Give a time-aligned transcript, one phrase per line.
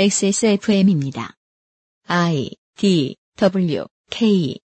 [0.00, 1.32] XSFM입니다.
[2.08, 4.58] I D W K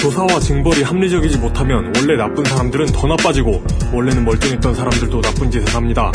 [0.00, 3.62] 조사와 징벌이 합리적이지 못하면 원래 나쁜 사람들은 더 나빠지고
[3.94, 6.10] 원래는 멀쩡했던 사람들도 나쁜 짓을 합니다.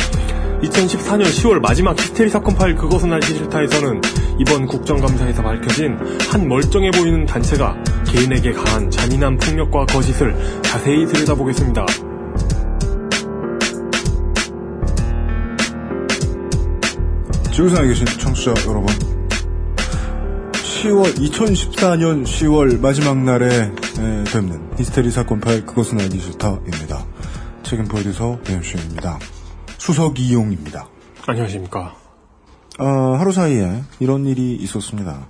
[0.64, 4.02] 2014년 10월 마지막 히스테리 사건 파일 그것은 알기 싫다에서는
[4.40, 5.98] 이번 국정감사에서 밝혀진
[6.30, 12.17] 한 멀쩡해 보이는 단체가 개인에게 가한 잔인한 폭력과 거짓을 자세히 들여다보겠습니다.
[17.57, 18.86] 지구상에 계신 청취자 여러분
[20.52, 27.04] 10월 2014년 10월 마지막 날에 에, 뵙는 히스테리 사건 파일 그것은 알기 싫다입니다.
[27.64, 29.18] 책임 프로듀서 배현수입니다.
[29.80, 30.88] 수석 이용입니다.
[31.25, 31.96] 안녕하십니까.
[32.78, 32.86] 어,
[33.17, 35.25] 하루 사이에 이런 일이 있었습니다.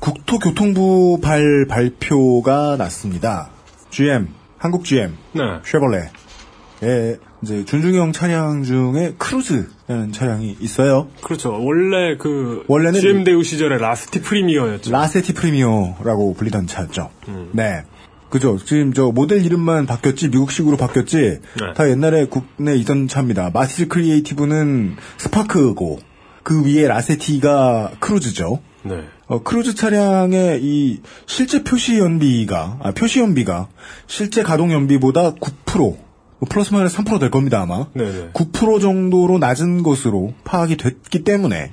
[0.00, 3.48] 국토교통부 발 발표가 났습니다.
[3.88, 5.40] GM, 한국 GM, 네.
[5.64, 11.08] 쉐보레의 이제 준중형 차량 중에 크루즈라는 차량이 있어요.
[11.22, 11.52] 그렇죠.
[11.52, 14.90] 원래 그 원래는 GM 대우 시절에 라세티 프리미어였죠.
[14.90, 17.10] 라세티 프리미어라고 불리던 차였죠.
[17.28, 17.50] 음.
[17.52, 17.84] 네.
[18.30, 18.58] 그죠.
[18.58, 21.72] 지금 저 모델 이름만 바뀌었지, 미국식으로 바뀌었지, 네.
[21.74, 23.50] 다 옛날에 국내 있던 차입니다.
[23.54, 25.98] 마티즈 크리에이티브는 스파크고,
[26.42, 28.60] 그 위에 라세티가 크루즈죠.
[28.82, 29.04] 네.
[29.26, 33.68] 어, 크루즈 차량의 이 실제 표시 연비가, 아, 표시 연비가
[34.06, 36.07] 실제 가동 연비보다 9%, 뭐
[36.48, 37.86] 플러스 마이너스 3%될 겁니다, 아마.
[37.94, 38.30] 네네.
[38.32, 41.72] 9% 정도로 낮은 것으로 파악이 됐기 때문에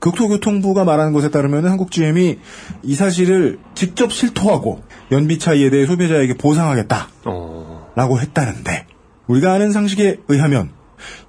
[0.00, 2.38] 국토교통부가 말하는 것에 따르면 한국 GM이
[2.82, 8.18] 이 사실을 직접 실토하고 연비 차이에 대해 소비자에게 보상하겠다라고 어.
[8.18, 8.86] 했다는데
[9.28, 10.70] 우리가 아는 상식에 의하면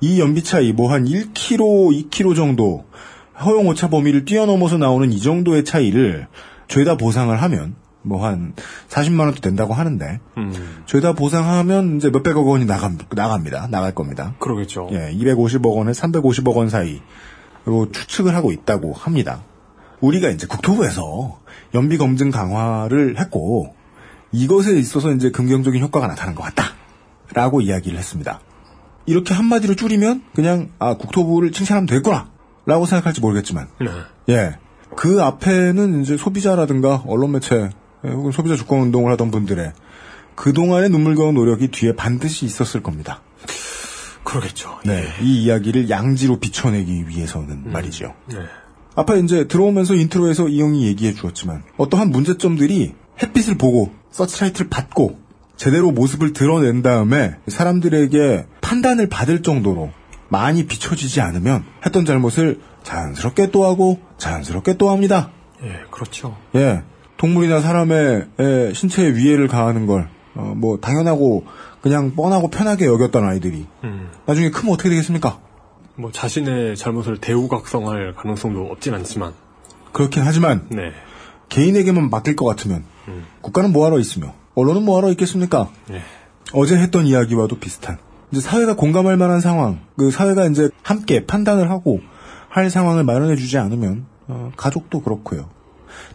[0.02, 2.86] 이 연비 차이 뭐 한 1km, 2km 정도
[3.44, 6.28] 허용 오차 범위를 뛰어넘어서 나오는 이 정도의 차이를
[6.68, 8.54] 죄다 보상을 하면 뭐 한
[8.90, 10.84] 40만 원도 된다고 하는데 음.
[10.86, 13.68] 죄다 보상하면 이제 몇백억 원이 나갑, 나갑니다.
[13.70, 14.36] 나갈 겁니다.
[14.40, 14.90] 그러겠죠.
[14.92, 17.02] 예, 250억 원에 350억 원 사이
[17.66, 19.44] 로 추측을 하고 있다고 합니다.
[20.02, 21.40] 우리가 이제 국토부에서
[21.74, 23.74] 연비 검증 강화를 했고
[24.34, 28.42] 이것에 있어서 이제 긍정적인 효과가 나타난 것 같다라고 이야기를 했습니다.
[29.06, 33.88] 이렇게 한마디로 줄이면 그냥 아 국토부를 칭찬하면 되겠구나라고 생각할지 모르겠지만 네.
[34.34, 34.58] 예.
[34.96, 37.70] 그 앞에는 이제 소비자라든가 언론 매체 예,
[38.04, 39.74] 혹은 소비자 주권 운동을 하던 분들의
[40.36, 43.22] 그동안의 눈물겨운 노력이 뒤에 반드시 있었을 겁니다.
[44.24, 44.80] 그러겠죠.
[44.86, 45.08] 네.
[45.22, 48.14] 이 이야기를 양지로 비춰내기 위해서는 말이죠.
[48.28, 48.38] 네.
[48.96, 55.20] 아까 이제 들어오면서 인트로에서 이용이 얘기해 주었지만 어떠한 문제점들이 햇빛을 보고 서치라이트를 받고
[55.56, 59.92] 제대로 모습을 드러낸 다음에 사람들에게 판단을 받을 정도로
[60.30, 65.32] 많이 비춰지지 않으면 했던 잘못을 자연스럽게 또 하고 자연스럽게 또 합니다.
[65.64, 66.38] 예, 그렇죠.
[66.56, 66.84] 예.
[67.18, 71.46] 동물이나 사람의 에, 신체에 위해를 가하는 걸, 어, 뭐, 당연하고,
[71.82, 74.10] 그냥 뻔하고 편하게 여겼던 아이들이, 음.
[74.26, 75.40] 나중에 크면 어떻게 되겠습니까?
[75.96, 79.34] 뭐 자신의 잘못을 대우각성할 가능성도 없진 않지만.
[79.92, 80.92] 그렇긴 하지만, 네.
[81.50, 83.26] 개인에게만 맡길 것 같으면, 음.
[83.42, 85.70] 국가는 뭐하러 있으며, 언론은 뭐하러 있겠습니까?
[85.88, 86.02] 네.
[86.54, 87.98] 어제 했던 이야기와도 비슷한,
[88.32, 92.02] 이제 사회가 공감할 만한 상황, 그 사회가 이제 함께 판단을 하고,
[92.50, 95.50] 할 상황을 마련해주지 않으면, 어, 가족도 그렇고요.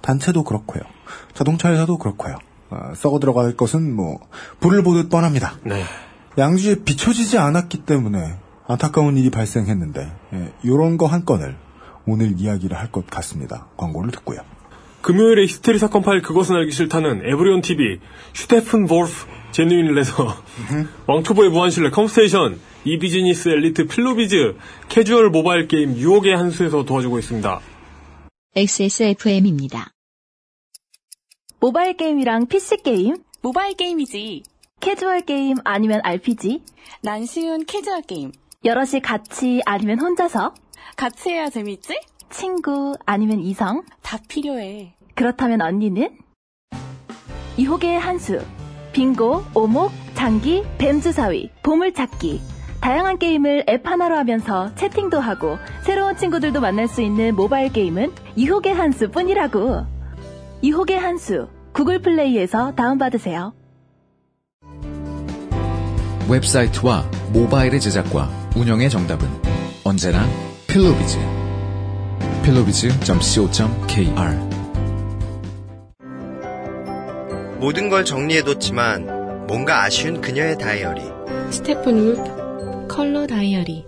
[0.03, 0.83] 단체도 그렇고요.
[1.35, 2.37] 자동차 회사도 그렇고요.
[2.71, 4.19] 어, 썩어 들어갈 것은 뭐
[4.61, 5.59] 불을 보듯 뻔합니다.
[5.65, 5.85] 네.
[6.37, 8.37] 양주에 비춰지지 않았기 때문에
[8.67, 11.57] 안타까운 일이 발생했는데 예, 이런 거한 건을
[12.07, 13.67] 오늘 이야기를 할 것 같습니다.
[13.77, 14.41] 광고를 듣고요.
[15.03, 18.01] 금요일에 히스테리 사건 파일 그것은 알기 싫다는 에브리온 TV,
[18.35, 19.13] Steppenwolf,
[19.53, 20.35] genuine leather,
[21.07, 24.57] 왕초보의 무한신뢰 컴스테이션, e-business 엘리트 필로비즈,
[24.89, 27.61] 캐주얼 모바일 게임 유혹의 한수에서 도와주고 있습니다.
[28.59, 29.93] XSFM입니다.
[31.61, 34.43] 모바일 게임이랑 PC 게임, 모바일 게임이지.
[34.81, 36.65] 캐주얼 게임 아니면 RPG,
[37.03, 38.33] 난 쉬운 캐주얼 게임.
[38.65, 40.55] 여럿이 같이 아니면 혼자서,
[40.97, 42.01] 같이 해야 재밌지?
[42.31, 44.93] 친구 아니면 이성, 다 필요해.
[45.15, 46.19] 그렇다면 언니는?
[47.61, 48.45] 유혹의 한수,
[48.93, 52.58] 빙고, 오목, 장기, 뱀주사위, 보물찾기.
[52.81, 58.75] 다양한 게임을 앱 하나로 하면서 채팅도 하고 새로운 친구들도 만날 수 있는 모바일 게임은 유혹의
[58.75, 59.87] 한수 뿐이라고.
[60.63, 63.53] 유혹의 한수, 구글 플레이에서 다운받으세요.
[66.29, 69.29] 웹사이트와 모바일의 제작과 운영의 정답은
[69.85, 70.27] 언제나
[70.67, 71.19] 필로비즈.
[72.43, 74.49] 필로비즈.co.kr
[77.59, 81.01] 모든 걸 정리해뒀지만 뭔가 아쉬운 그녀의 다이어리.
[81.51, 82.38] Steppenwolf
[82.99, 83.87] 컬러 다이어리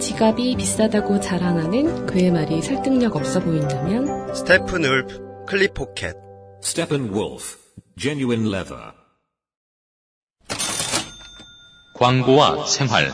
[0.00, 6.16] 지갑이 비싸다고 자랑하는 그의 말이 설득력 없어 보인다면 Steppenwolf 클립 포켓.
[6.64, 7.58] Steppenwolf,
[7.98, 8.92] genuine leather.
[11.96, 13.10] 광고와 생활.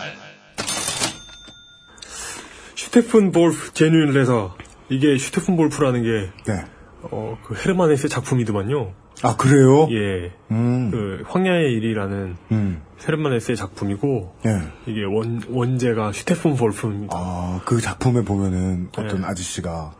[2.76, 4.56] Steppenwolf genuine leather.
[4.88, 6.64] 이게 Steppenwolf라는 게, 네.
[7.10, 9.07] 어, 그 헤르만 헤세 작품이더만요.
[9.23, 9.88] 아, 그래요?
[9.91, 10.32] 예.
[10.50, 10.91] 음.
[10.91, 12.82] 그, 황야의 이리라는 음.
[13.06, 14.61] 헤르만 헤세의 작품이고, 예.
[14.87, 17.17] 이게 원, 원제가 슈테픈 볼프입니다.
[17.17, 19.26] 아, 그 작품에 보면은 어떤 네.
[19.26, 19.94] 아저씨가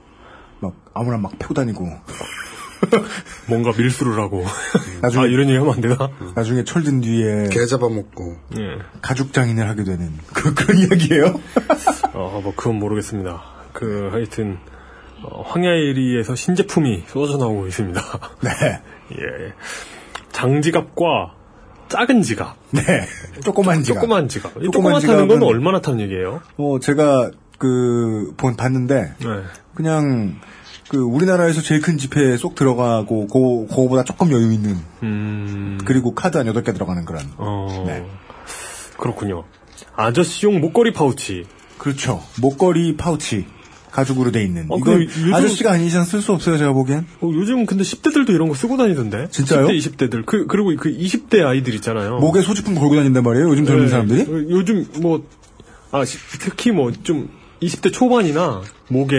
[0.61, 1.87] 막 아무나 막 패고 다니고
[3.49, 4.45] 뭔가 밀수를 하고.
[5.03, 5.97] 나중에- 아, 이런 얘기 하면 안 되나?
[6.35, 8.37] 나중에 철든 뒤에 개 잡아먹고.
[8.59, 8.79] 예.
[9.03, 11.41] 가죽 장인을 하게 되는 그, 그런 이야기예요?
[12.15, 13.43] 어, 뭐, 그건 모르겠습니다.
[13.73, 14.59] 그, 하여튼,
[15.23, 18.01] 어, 황야일이에서 신제품이 쏟아져 나오고 있습니다.
[18.43, 18.51] 네.
[19.13, 19.53] 예.
[20.33, 21.35] 장지갑과
[21.89, 22.57] 작은 지갑.
[22.71, 22.83] 네.
[23.45, 24.03] 조그만 지갑.
[24.03, 24.53] 조그만 지갑.
[24.61, 26.41] 이 조그만 조그맣다는 건 지갑은- 얼마나 타는 얘기예요?
[26.59, 29.27] 어, 제가 그, 본, 봤는데, 네.
[29.75, 30.37] 그냥,
[30.89, 36.37] 그, 우리나라에서 제일 큰 지폐에 쏙 들어가고, 고, 그거보다 조금 여유 있는, 음, 그리고 카드
[36.39, 37.23] 한 8개 들어가는 그런.
[37.37, 38.07] 어, 네.
[38.97, 39.45] 그렇군요.
[39.97, 41.47] 아저씨용 목걸이 파우치.
[41.79, 42.23] 그렇죠.
[42.41, 43.47] 목걸이 파우치.
[43.91, 44.67] 가죽으로 돼 있는.
[44.69, 47.07] 어, 이건 그 요즘- 아저씨가 아닌 이상 쓸 수 없어요, 제가 보기엔.
[47.21, 49.29] 어, 요즘 근데 10대들도 이런 거 쓰고 다니던데?
[49.31, 49.67] 진짜요?
[49.69, 50.25] 10대, 20대들.
[50.27, 52.19] 그, 그리고 그 20대 아이들 있잖아요.
[52.19, 53.89] 목에 소지품 걸고 다닌단 말이에요, 요즘 젊은 네.
[53.91, 54.21] 사람들이?
[54.23, 55.25] 어, 요즘 뭐,
[55.91, 57.29] 아, 시- 특히 뭐 좀
[57.61, 59.17] 20대 초반이나 목에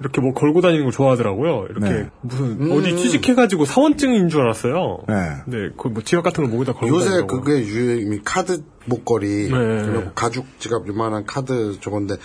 [0.00, 1.66] 이렇게 뭐 걸고 다니는 걸 좋아하더라고요.
[1.70, 2.02] 이렇게 음.
[2.02, 2.10] 네.
[2.20, 4.98] 무슨 어디 취직해가지고 사원증인 줄 알았어요.
[5.08, 5.14] 네.
[5.46, 7.22] 네, 그뭐 지갑 같은 걸 목에다 걸고 요새.
[7.26, 9.50] 그게 유행이 카드 목걸이, 네.
[9.50, 12.16] 그리고 가죽 지갑 요만한 카드 저건데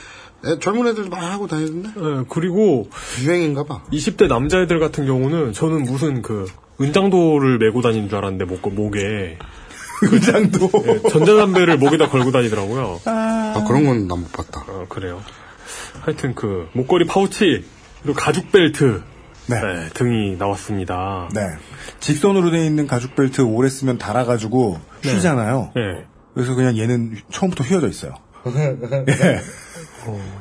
[0.45, 2.89] 애- 젊은 애들도 많이 하고 다니던데 네, 그리고
[3.23, 3.83] 유행인가 봐.
[3.91, 6.45] 20대 남자애들 같은 경우는 저는 무슨 그
[6.81, 9.37] 은장도를 메고 다니는 줄 알았는데 목, 목에
[10.01, 10.69] 의장도.
[10.83, 12.99] 네, 전자담배를 목에다 걸고 다니더라고요.
[13.05, 14.63] 아, 그런 건 난 못 봤다.
[14.67, 15.21] 어, 그래요.
[16.01, 17.63] 하여튼 그 목걸이 파우치
[18.03, 19.01] 그리고 가죽 벨트
[19.47, 19.59] 네.
[19.61, 21.29] 네, 등이 나왔습니다.
[21.33, 21.41] 네.
[21.99, 25.71] 직선으로 돼 있는 가죽 벨트 오래 쓰면 달아가지고 휘잖아요.
[25.75, 26.05] 네.
[26.33, 28.13] 그래서 그냥 얘는 처음부터 휘어져 있어요.
[28.45, 29.39] 예.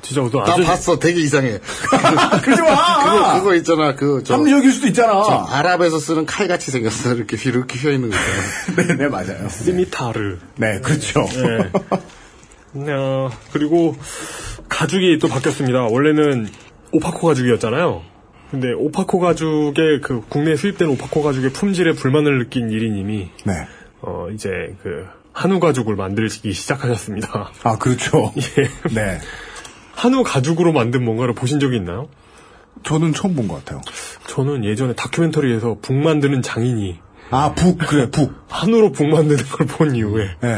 [0.03, 0.99] 진짜 너나 아주 봤어.
[0.99, 1.59] 되게 이상해.
[2.43, 3.05] 그러지 마!
[3.05, 3.95] 그거, 그거 있잖아.
[3.95, 5.23] 그, 저, 합리적일 수도 있잖아.
[5.25, 7.15] 저 아랍에서 쓰는 칼같이 생겼어.
[7.15, 8.87] 이렇게 휘, 이렇게 휘어 있는 거 있잖아.
[8.89, 9.49] 네, 네, 맞아요.
[9.49, 10.39] 시미타르.
[10.57, 11.27] 네, 그렇죠.
[12.73, 12.93] 네.
[12.93, 13.97] 어, 그리고
[14.69, 15.85] 가죽이 또 바뀌었습니다.
[15.85, 16.49] 원래는
[16.93, 18.03] 오파코 가죽이었잖아요.
[18.51, 23.67] 근데 오파코 가죽의 그 국내 수입된 오파코 가죽의 품질에 불만을 느낀 1인님이 네.
[24.01, 24.49] 어 이제
[24.83, 27.51] 그 한우 가죽을 만들기 시작하셨습니다.
[27.65, 28.33] 아, 그렇죠.
[28.39, 28.95] 예.
[28.95, 29.19] 네.
[29.97, 32.09] 한우 가죽으로 만든 뭔가를 보신 적이 있나요?
[32.83, 33.81] 저는 처음 본 것 같아요.
[34.27, 36.99] 저는 예전에 다큐멘터리에서 북 만드는 장인이
[37.31, 38.45] 아, 북, 그래, 북.
[38.49, 40.51] 한우로 북 만드는 걸 본 이후에 네.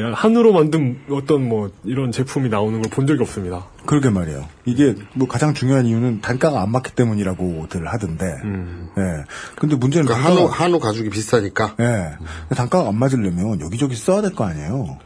[0.00, 3.66] 야, 한우로 만든 어떤 뭐 이런 제품이 나오는 걸 본 적이 없습니다.
[3.84, 4.48] 그러게 말이에요.
[4.64, 8.24] 이게 뭐 가장 중요한 이유는 단가가 안 맞기 때문이라고들 하던데.
[8.44, 8.88] 음.
[8.96, 9.24] 예.
[9.56, 11.74] 근데 문제는 그 단가가- 한우, 한우 가죽이 비싸니까.
[11.80, 12.12] 예.
[12.56, 14.98] 단가가 안 맞으려면 여기저기 써야 될 거 아니에요.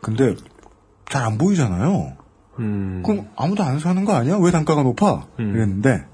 [0.00, 0.34] 근데
[1.10, 2.14] 잘 안 보이잖아요.
[2.58, 3.02] 음.
[3.04, 4.36] 그럼 아무도 안 사는 거 아니야?
[4.40, 5.26] 왜 단가가 높아?
[5.38, 6.04] 이랬는데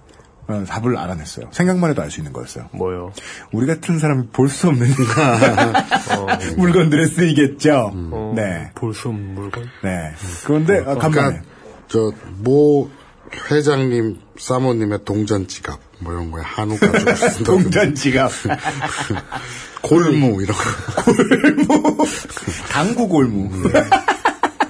[0.47, 1.47] 어, 답을 알아냈어요.
[1.53, 2.69] 생각만 해도 알 수 있는 거였어요.
[2.73, 3.13] 뭐요?
[3.53, 4.87] 우리 같은 사람이 볼 수 없는
[6.57, 7.93] 물건들에 쓰이겠죠.
[7.95, 8.71] 어, 네.
[8.75, 9.65] 볼 수 없는 물건?
[9.83, 10.13] 네.
[10.45, 11.43] 그런데 아, 간만에 그러니까,
[11.89, 12.91] 저, 모
[13.51, 17.45] 회장님, 사모님의 동전 지갑, 뭐 이런 거에 한우 가죽을 쓴다.
[17.45, 18.31] 동전 지갑,
[19.83, 22.05] 골무, 이런 거.
[22.71, 23.49] 당구 골무.
[23.73, 23.85] 네.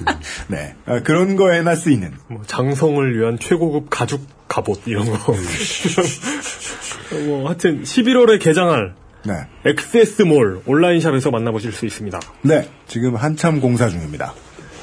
[0.87, 2.13] 아, 그런 거에나 쓰이는.
[2.29, 5.35] 뭐 장성을 위한 최고급 가죽 갑옷 이런 거.
[7.27, 8.95] 뭐 하여튼 11월에 개장할
[9.25, 9.47] 네.
[9.65, 12.21] 엑세스몰 온라인샵에서 만나보실 수 있습니다.
[12.43, 14.35] 네, 지금 한참 공사 중입니다.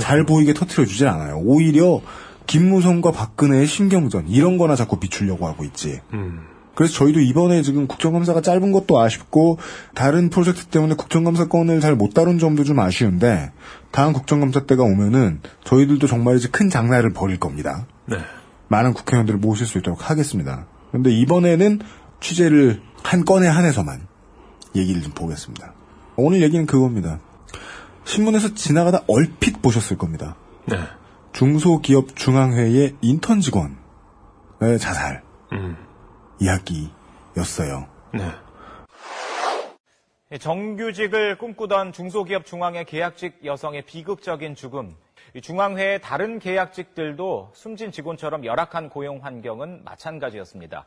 [0.00, 1.38] 잘 보이게 터트려 주질 않아요.
[1.38, 2.00] 오히려
[2.46, 6.00] 김무성과 박근혜의 신경전 이런 거나 자꾸 비추려고 하고 있지.
[6.14, 6.40] 음.
[6.74, 9.58] 그래서 저희도 이번에 지금 국정감사가 짧은 것도 아쉽고
[9.94, 13.52] 다른 프로젝트 때문에 국정감사 건을 잘 못 다룬 점도 좀 아쉬운데
[13.90, 17.86] 다음 국정감사 때가 오면은 저희들도 정말이지 큰 장난을 벌일 겁니다.
[18.06, 18.16] 네.
[18.68, 20.66] 많은 국회의원들을 모실 수 있도록 하겠습니다.
[20.90, 21.80] 그런데 이번에는
[22.20, 24.06] 취재를 한 건에 한해서만
[24.74, 25.74] 얘기를 좀 보겠습니다.
[26.16, 27.18] 오늘 얘기는 그겁니다.
[28.04, 30.36] 신문에서 지나가다 얼핏 보셨을 겁니다.
[30.66, 30.78] 네.
[31.34, 33.76] 중소기업 중앙회의 인턴 직원의
[34.78, 35.76] 자살 음.
[36.42, 37.88] 이야기였어요.
[38.14, 38.28] 네.
[40.38, 44.96] 정규직을 꿈꾸던 중소기업 중앙회 계약직 여성의 비극적인 죽음.
[45.34, 50.86] 이 중앙회의 다른 계약직들도 숨진 직원처럼 열악한 고용 환경은 마찬가지였습니다.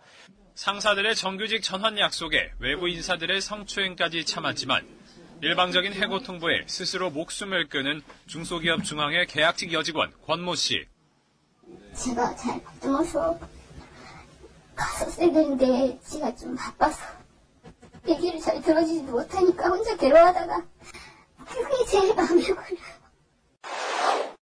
[0.55, 4.88] 상사들의 정규직 전환 약속에 외부 인사들의 성추행까지 참았지만
[5.41, 10.85] 일방적인 해고 통보에 스스로 목숨을 끊은 중소기업 중앙회 계약직 여직원 권모 씨.
[11.93, 12.62] 제가 잘
[14.75, 16.98] 갔었어야 되는데 지가 좀 바빠서
[18.08, 20.63] 얘기를 잘 들어주지도 못하니까 혼자 괴로워하다가
[21.46, 22.96] 그게 제일 마음에 걸려요.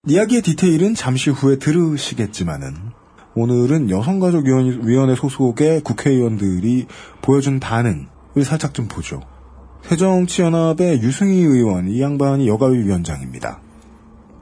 [0.05, 2.91] 이야기의 디테일은 잠시 후에 들으시겠지만은
[3.35, 6.87] 오늘은 여성가족위원회 소속의 국회의원들이
[7.21, 9.21] 보여준 반응을 살짝 좀 보죠.
[9.83, 13.62] 새정치연합의 유승희 의원, 이 양반이 여가위 위원장입니다.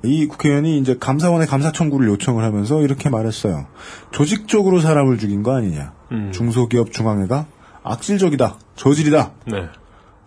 [0.03, 3.67] 이 국회의원이 이제 감사원에 감사 청구를 요청을 하면서 이렇게 말했어요.
[4.11, 5.93] 조직적으로 사람을 죽인 거 아니냐.
[6.11, 6.31] 음.
[6.33, 7.45] 중소기업 중앙회가
[7.83, 8.57] 악질적이다.
[8.75, 9.31] 저질이다.
[9.47, 9.69] 네.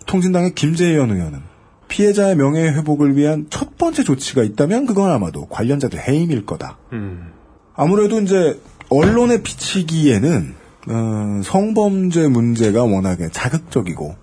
[0.07, 1.41] 통진당의 김재현 의원은
[1.89, 6.79] 피해자의 명예 회복을 위한 첫 번째 조치가 있다면 그건 아마도 관련자들 해임일 거다.
[6.93, 7.33] 음.
[7.75, 10.55] 아무래도 이제 언론에 비치기에는
[10.89, 14.17] 어, 성범죄 문제가 워낙에 자극적이고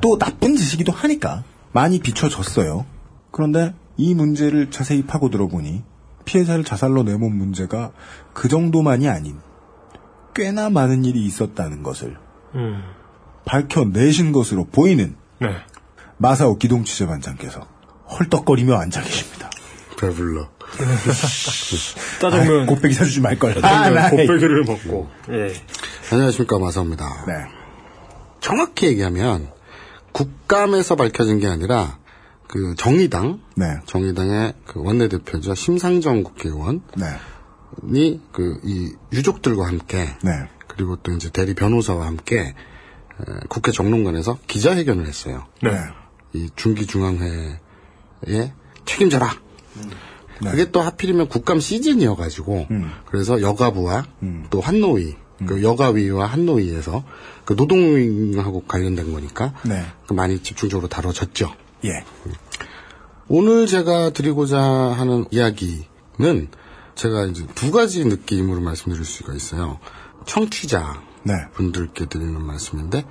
[0.00, 2.84] 또 나쁜 짓이기도 하니까 많이 비춰졌어요.
[3.30, 5.82] 그런데 이 문제를 자세히 파고 들어보니
[6.24, 7.92] 피해자를 자살로 내몬 문제가
[8.32, 9.38] 그 정도만이 아닌
[10.34, 12.16] 꽤나 많은 일이 있었다는 것을
[12.54, 12.82] 음.
[13.44, 15.48] 밝혀내신 것으로 보이는 네.
[16.16, 17.66] 마사오 기동 취재반장께서
[18.10, 19.50] 헐떡거리며 앉아 계십니다.
[19.98, 20.48] 배불러.
[22.20, 22.62] 짜장면.
[22.62, 23.54] 아, 곱빼기 사주지 말걸.
[23.54, 24.10] 짜장면 아.
[24.10, 25.08] 곱빼기를 먹고.
[25.30, 25.52] 예.
[26.12, 27.24] 안녕하십니까 마사오입니다.
[27.26, 27.32] 네.
[28.40, 29.48] 정확히 얘기하면
[30.12, 31.98] 국감에서 밝혀진 게 아니라
[32.48, 33.78] 그 정의당, 네.
[33.86, 38.20] 정의당의 그 원내대표죠 심상정 국회의원이 네.
[38.32, 40.30] 그이 유족들과 함께 네.
[40.68, 42.54] 그리고 또 이제 대리 변호사와 함께 에,
[43.48, 45.46] 국회 정론관에서 기자회견을 했어요.
[45.62, 45.70] 네.
[46.32, 47.58] 이 중기중앙회에
[48.84, 49.30] 책임져라.
[50.42, 50.50] 네.
[50.50, 52.90] 그게 또 하필이면 국감 시즌이어가지고 음.
[53.06, 54.06] 그래서 여가부와
[54.50, 57.04] 또 한노위 그 여가위와 한노위에서
[57.44, 59.84] 그 노동하고 관련된 거니까 네.
[60.06, 61.52] 그 많이 집중적으로 다뤄졌죠.
[61.84, 62.04] 예.
[63.28, 66.48] 오늘 제가 드리고자 하는 이야기는
[66.94, 69.78] 제가 이제 두 가지 느낌으로 말씀드릴 수가 있어요.
[70.26, 71.34] 청취자 네.
[71.54, 73.04] 분들께 드리는 말씀인데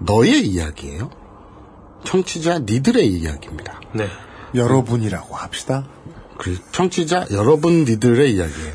[0.00, 1.10] 너의 이야기예요.
[2.04, 3.80] 청취자 니들의 이야기입니다.
[3.94, 4.08] 네.
[4.54, 5.86] 여러분이라고 합시다.
[6.38, 8.74] 그 청취자 여러분 니들의 이야기예요.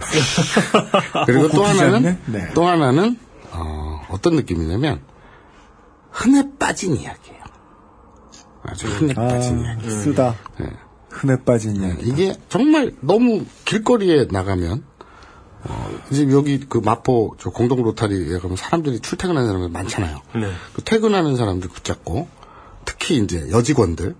[1.25, 2.19] 그리고 또 하나는?
[2.25, 2.49] 네.
[2.53, 3.17] 또 하나는
[3.51, 5.01] 어, 어떤 느낌이냐면
[6.11, 7.42] 흔해 빠진 이야기예요.
[8.63, 9.89] 아주 흔해 빠진 이야기.
[9.89, 10.35] 쓰다.
[10.59, 10.67] 네.
[11.09, 12.09] 흔해 빠진 이야기.
[12.09, 14.83] 이게 정말 너무 길거리에 나가면
[15.65, 20.21] 어, 이제 여기 그 마포 저 공동 로타리에 가면 사람들이 출퇴근하는 사람들 많잖아요.
[20.35, 20.51] 네.
[20.73, 22.27] 그 퇴근하는 사람들 붙잡고
[22.85, 24.15] 특히 이제 여직원들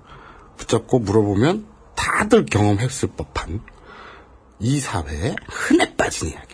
[0.58, 3.62] 붙잡고 물어보면 다들 경험했을 법한
[4.60, 6.53] 이 사회에 흔해 빠진 이야기입니다.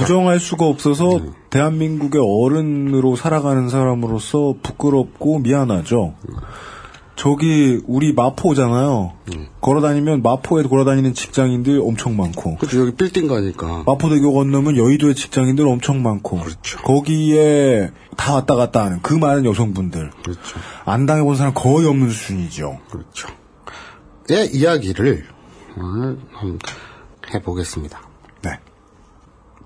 [0.00, 1.32] 부정할 수가 없어서 음.
[1.50, 6.14] 대한민국의 어른으로 살아가는 사람으로서 부끄럽고 미안하죠.
[7.16, 9.12] 저기 우리 마포잖아요.
[9.34, 9.48] 음.
[9.60, 12.80] 걸어다니면 마포에 걸어다니는 직장인들 엄청 많고 그렇죠.
[12.80, 16.78] 여기 빌딩 가니까 마포대교 건너면 여의도의 직장인들 엄청 많고 그렇죠.
[16.78, 20.40] 거기에 다 왔다 갔다 하는 그 많은 여성분들 그렇죠.
[20.86, 22.78] 안 당해본 사람 거의 없는 수준이죠.
[22.90, 23.28] 그렇죠.
[24.30, 25.26] 의 이야기를
[25.76, 26.58] 오늘 한번
[27.34, 28.09] 해보겠습니다.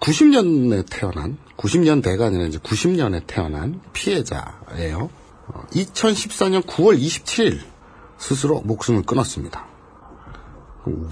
[0.04, 0.12] 네.
[0.12, 5.10] 90년에 태어난, 90년대가 아니라 이제 90년에 태어난 피해자예요.
[5.46, 7.60] 어, 2014년 9월 27일
[8.18, 9.66] 스스로 목숨을 끊었습니다.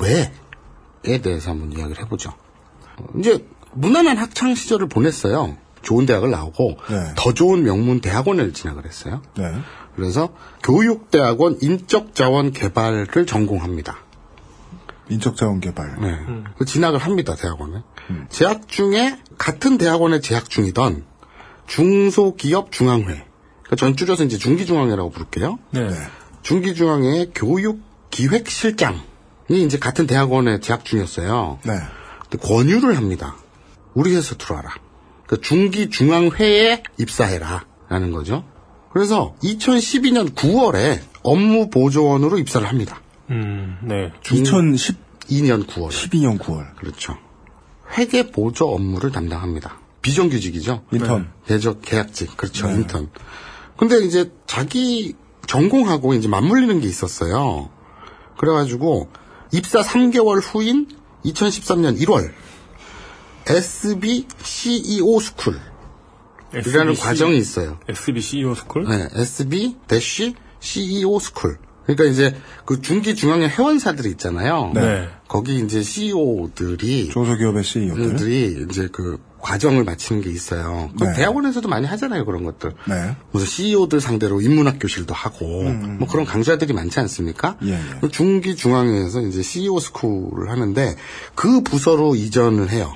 [0.01, 0.33] 왜?
[1.21, 2.31] 대해서 한번 이야기를 해보죠.
[2.31, 5.57] 어, 이제 무난한 학창 시절을 보냈어요.
[5.83, 7.15] 좋은 대학을 나오고 네.
[7.17, 9.21] 더 좋은 명문 대학원을 진학을 했어요.
[9.37, 9.53] 네.
[9.97, 10.33] 그래서
[10.63, 13.99] 교육대학원 인적자원 개발을 전공합니다.
[15.09, 15.97] 인적자원 개발.
[16.01, 16.19] 네.
[16.59, 17.83] 그 진학을 합니다, 대학원에.
[18.29, 21.05] 재학 중에 같은 대학원에 재학 중이던
[21.67, 23.05] 중소기업 중앙회.
[23.63, 25.59] 그러니까 전 줄여서 이제 중기중앙회라고 부를게요.
[25.71, 25.89] 네.
[26.43, 29.01] 중기중앙회 교육기획실장이
[29.49, 31.59] 이제 같은 대학원에 재학 중이었어요.
[31.65, 31.73] 네.
[32.29, 33.37] 근데 권유를 합니다.
[33.95, 34.75] 우리 회사 들어와라.
[35.27, 37.65] 그 중기중앙회에 입사해라.
[37.89, 38.45] 라는 거죠.
[38.93, 43.01] 그래서 2012년 9월에 업무 보조원으로 입사를 합니다.
[43.33, 44.13] 음, 네.
[44.23, 45.89] 2012년 9월.
[45.89, 46.77] 12년 9월.
[46.77, 47.17] 그렇죠.
[47.97, 49.81] 회계 보조 업무를 담당합니다.
[50.03, 50.85] 비정규직이죠.
[50.93, 51.33] 인턴.
[51.47, 52.37] 대적 계약직.
[52.37, 52.69] 그렇죠.
[52.69, 52.75] 네.
[52.75, 53.11] 인턴.
[53.77, 55.15] 근데 이제 자기
[55.47, 57.71] 전공하고 이제 맞물리는 게 있었어요.
[58.39, 59.09] 그래가지고
[59.53, 60.89] 입사 3개월 후인
[61.25, 62.33] 2013년 1월
[63.47, 65.61] SB CEO 스쿨
[66.55, 67.79] 이라는 과정이 있어요.
[67.89, 68.85] SB CEO 스쿨?
[68.85, 71.59] 네, SB 대쉬 CEO 스쿨.
[71.85, 74.73] 그러니까 이제 그 중기 중앙회 회원사들이 있잖아요.
[74.75, 75.09] 네.
[75.29, 78.17] 거기 이제 CEO들이 중소기업의 CEO들.
[78.17, 80.91] 들이 이제 그 과정을 마치는 게 있어요.
[80.99, 81.15] 그 네.
[81.15, 82.73] 대학원에서도 많이 하잖아요, 그런 것들.
[82.89, 83.17] 네.
[83.33, 85.63] 무슨 CEO들 상대로 인문학 교실도 하고
[85.99, 87.57] 뭐 그런 강좌들이 많지 않습니까?
[87.65, 88.09] 예, 예.
[88.09, 90.95] 중기 중앙에서 이제 CEO 스쿨을 하는데
[91.35, 92.93] 그 부서로 이전을 해요.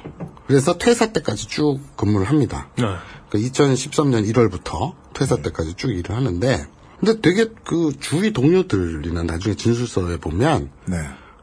[0.47, 2.69] 그래서 퇴사 때까지 쭉 근무를 합니다.
[2.77, 2.85] 네.
[3.29, 6.67] 그러니까 2013년 1월부터 퇴사 때까지 쭉 일을 하는데
[6.99, 10.97] 근데 되게 그 주위 동료들이나 나중에 진술서에 보면 네.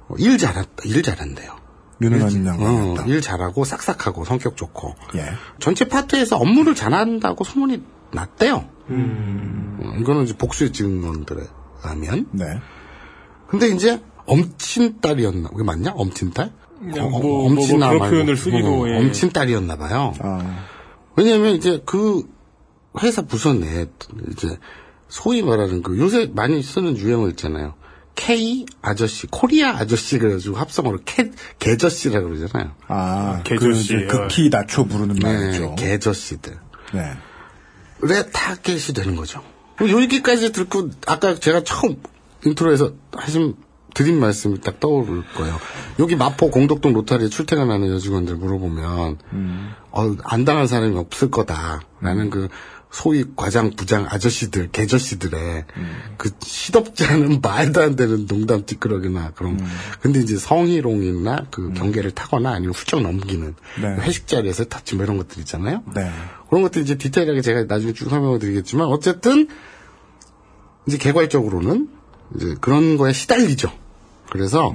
[0.08, 1.56] 어, 일 잘한다, 일 잘한대요.
[2.02, 2.60] 유능한.
[2.60, 5.26] 어, 일 잘하고 싹싹하고 성격 좋고 예.
[5.60, 7.82] 전체 파트에서 업무를 잘한다고 소문이
[8.12, 8.68] 났대요.
[8.90, 9.80] 음.
[9.82, 11.44] 어, 이거는 이제 복수의 증언들에
[11.84, 12.28] 의하면.
[12.32, 12.46] 네.
[13.48, 15.50] 근데 이제 엄친딸이었나?
[15.50, 15.92] 그게 맞냐?
[15.92, 16.52] 엄친딸?
[16.80, 18.16] 그냥 어, 뭐, 뭐, 뭐 엄친아 그런 말고.
[18.16, 18.98] 표현을 쓰기도, 어, 예.
[18.98, 20.14] 엄친딸이었나 봐요.
[20.20, 20.66] 아.
[21.16, 22.24] 왜냐면 이제 그
[23.02, 23.86] 회사 부서 내에
[24.32, 24.58] 이제
[25.14, 27.76] 소위 말하는 그 요새 많이 쓰는 유행어 있잖아요.
[28.16, 32.72] K 아저씨, 코리아 아저씨 그래가지고 합성어로 캐, 개저씨라고 그러잖아요.
[32.88, 34.08] 아, 그 개저씨.
[34.08, 35.76] 극히 낮춰 부르는 말이죠.
[35.78, 36.58] 네, 개저씨들.
[36.94, 37.12] 네.
[38.02, 39.44] 래 타겟이 되는 거죠.
[39.80, 42.02] 여기까지 듣고 아까 제가 처음
[42.44, 43.56] 인트로에서 하신
[43.94, 45.60] 드린 말씀이 딱 떠오를 거예요.
[46.00, 49.18] 여기 마포 공덕동 로타리에 출퇴근하는 여직원들 물어보면
[49.92, 52.50] 어, 안 당한 사람이 없을 거다라는 그
[52.94, 55.66] 소위 과장 부장 아저씨들 개저씨들의
[56.18, 59.60] 그 시덥지 않은 말도 안 되는 농담 찌끄러기나 그런
[60.00, 63.96] 근데 이제 성희롱이나 그 경계를 타거나 아니면 훌쩍 넘기는 네.
[64.02, 65.82] 회식 자리에서 타치 뭐 이런 것들 있잖아요.
[65.96, 66.08] 네.
[66.50, 69.48] 그런 것들 이제 디테일하게 제가 나중에 쭉 설명을 드리겠지만 어쨌든
[70.86, 71.90] 이제 개괄적으로는
[72.36, 73.72] 이제 그런 거에 시달리죠.
[74.30, 74.72] 그래서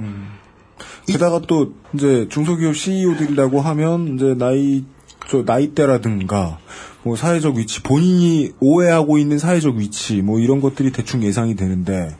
[1.07, 4.83] 게다가 또 이제 중소기업 CEO들이라고 하면 이제 나이
[5.29, 6.59] 저 나이대라든가
[7.03, 12.15] 뭐 사회적 위치 본인이 오해하고 있는 사회적 위치 뭐 이런 것들이 대충 예상이 되는데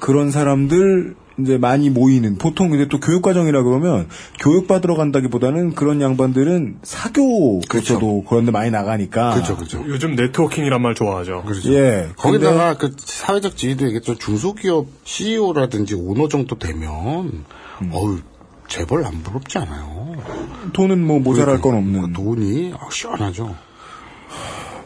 [0.00, 6.00] 그런 사람들 이제 많이 모이는 보통 근데 또 교육 과정이라 그러면 교육 받으러 간다기보다는 그런
[6.00, 9.84] 양반들은 사교로서도 그런 데 많이 나가니까 그렇죠, 그렇죠.
[9.88, 11.42] 요즘 네트워킹이란 말 좋아하죠.
[11.44, 11.72] 그렇죠.
[11.72, 12.08] 예.
[12.16, 14.16] 거기다가 그 사회적 지위도 얘기했죠.
[14.16, 17.44] 중소기업 CEO라든지 오너 정도 되면
[17.90, 18.18] 어우
[18.68, 20.14] 재벌 안 부럽지 않아요.
[20.72, 23.56] 돈은 뭐 모자랄 건 없는 돈이 아, 시원하죠.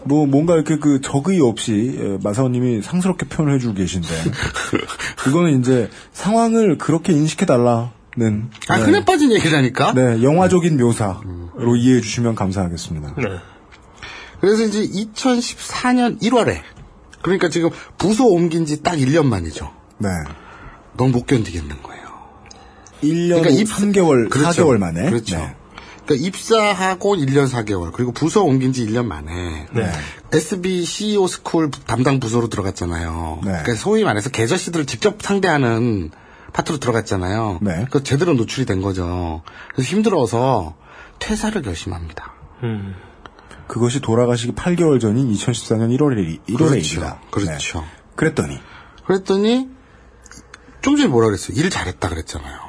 [0.05, 4.09] 뭐 뭔가 이렇게 그 적의 없이 예, 마사오님이 상스럽게 표현을 해주고 계신데
[5.19, 9.93] 그거는 이제 상황을 그렇게 인식해 달라 는 아 흔해 빠진 얘기라니까.
[9.95, 13.15] 네 영화적인 묘사로 이해해 주시면 감사하겠습니다.
[13.17, 13.25] 네.
[14.41, 16.61] 그래서 이제 2014년 1월에
[17.23, 19.71] 그러니까 지금 부서 옮긴 지 딱 1년 만이죠.
[19.99, 20.09] 네.
[20.97, 22.03] 너무 못 견디겠는 거예요.
[23.03, 24.65] 1년 그러니까 입- 3개월, 그렇죠.
[24.67, 25.11] 4개월 만에.
[25.11, 25.37] 그렇죠.
[25.37, 25.55] 네.
[26.09, 29.91] 그러니까 입사하고 1년 4개월, 그리고 부서 옮긴 지 1년 만에 네.
[30.33, 33.41] SB CEO 스쿨 담당 부서로 들어갔잖아요.
[33.45, 33.51] 네.
[33.51, 36.11] 그러니까 소위 말해서 개저씨들을 직접 상대하는
[36.55, 37.59] 파트로 들어갔잖아요.
[37.61, 37.87] 네.
[37.91, 39.43] 그 제대로 노출이 된 거죠.
[39.75, 40.77] 그래서 힘들어서
[41.19, 42.33] 퇴사를 결심합니다.
[42.63, 42.95] 음.
[43.67, 47.19] 그것이 돌아가시기 8개월 전인 2014년 1월에, 1월에입니다.
[47.31, 47.47] 그렇죠.
[47.47, 47.85] 그렇죠.
[48.17, 48.59] 그랬더니
[49.05, 49.69] 그랬더니
[50.81, 51.55] 좀 전에 뭐라 그랬어요?
[51.61, 52.68] 일 잘했다 그랬잖아요.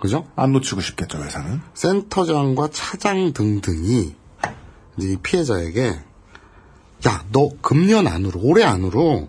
[0.00, 0.26] 그죠?
[0.36, 1.60] 안 놓치고 싶겠죠, 회사는.
[1.74, 4.14] 센터장과 차장 등등이
[4.96, 6.00] 이제 이 피해자에게
[7.06, 9.28] 야, 너 금년 안으로 올해 안으로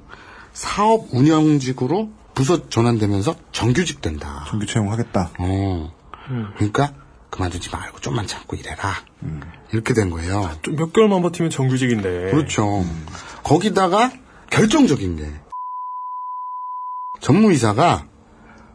[0.53, 4.45] 사업 운영직으로 부서 전환되면서 정규직 된다.
[4.49, 5.32] 정규 채용하겠다.
[5.39, 5.93] 어.
[6.55, 6.93] 그러니까
[7.29, 8.95] 그만두지 말고 좀만 참고 일해라.
[9.71, 10.49] 이렇게 된 거예요.
[10.62, 12.32] 좀몇 개월만 버티면 정규직인데.
[12.32, 12.86] 그렇죠.
[13.43, 14.12] 거기다가
[14.49, 15.32] 결정적인 게
[17.21, 18.05] 전무이사가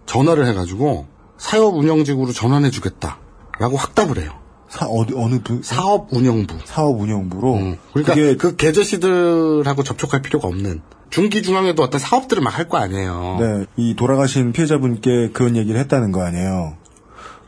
[0.06, 4.32] 전화를 해가지고 사업 운영직으로 전환해 주겠다라고 확답을 해요.
[4.68, 5.60] 사 어디 어느 부?
[5.62, 6.56] 사업 운영부.
[6.64, 7.76] 사업 운영부로.
[7.92, 13.36] 그러니까 그게 그 계저씨들하고 접촉할 필요가 없는 중기 중앙에도 어떤 사업들을 막 할 거 아니에요.
[13.38, 16.76] 네, 이 돌아가신 피해자분께 그런 얘기를 했다는 거 아니에요.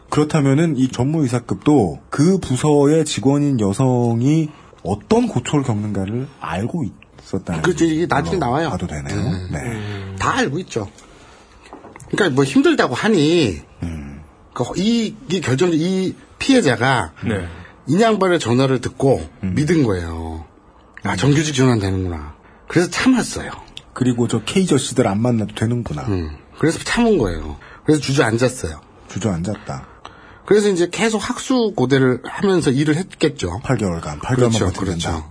[0.09, 4.51] 그렇다면은 이 전무이사급도 그 부서의 직원인 여성이
[4.85, 6.85] 어떤 고초를 겪는가를 알고
[7.25, 7.87] 있었다는 그렇죠.
[7.87, 8.71] 이게 나중에 나와요.
[8.71, 9.49] 봐도 되네요.
[9.51, 10.15] 네.
[10.17, 10.87] 다 알고 있죠.
[12.11, 13.63] 그러니까 뭐 힘들다고 하니
[14.55, 17.47] 그 이, 이 결정 이 피해자가 네.
[17.87, 20.47] 인양반의 전화를 듣고 믿은 거예요.
[21.03, 22.35] 아 정규직 전환되는구나.
[22.69, 23.51] 그래서 참았어요.
[23.93, 26.07] 그리고 저 케이저 씨들 안 만나도 되는구나.
[26.59, 27.59] 그래서 참은 거예요.
[27.85, 28.81] 그래서 주저앉았어요.
[29.09, 29.87] 주저앉았다.
[30.47, 33.61] 그래서 이제 계속 학수 고대를 하면서 일을 했겠죠.
[33.65, 35.11] 8개월간, 8개월만 그렇죠, 그렇죠.
[35.11, 35.27] 된다.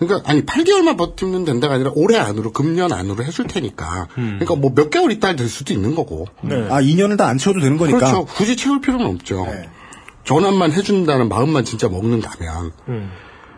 [0.00, 0.06] 어.
[0.06, 4.08] 그러니까 아니 8개월만 버티면 된다가 아니라 올해 안으로 금년 안으로 해줄 테니까.
[4.14, 6.26] 그러니까 뭐 몇 개월 있다 될 수도 있는 거고.
[6.70, 7.98] 아, 2년을 다 안 채워도 되는 거니까.
[7.98, 8.24] 그렇죠.
[8.24, 9.46] 굳이 채울 필요는 없죠.
[10.24, 12.72] 전환만 해준다는 마음만 진짜 먹는다면.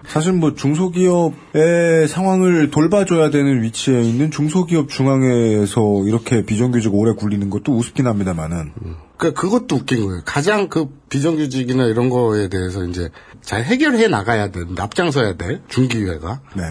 [0.06, 7.72] 사실 뭐 중소기업의 상황을 돌봐줘야 되는 위치에 있는 중소기업 중앙회에서 이렇게 비정규직 오래 굴리는 것도
[7.72, 8.72] 우습긴 합니다만은.
[9.16, 10.22] 그 그것도 웃긴 거예요.
[10.24, 13.10] 가장 그 비정규직이나 이런 거에 대해서 이제
[13.40, 14.60] 잘 해결해 나가야 돼.
[14.76, 15.62] 앞장서야 돼.
[15.68, 16.40] 중기회가.
[16.56, 16.62] 네.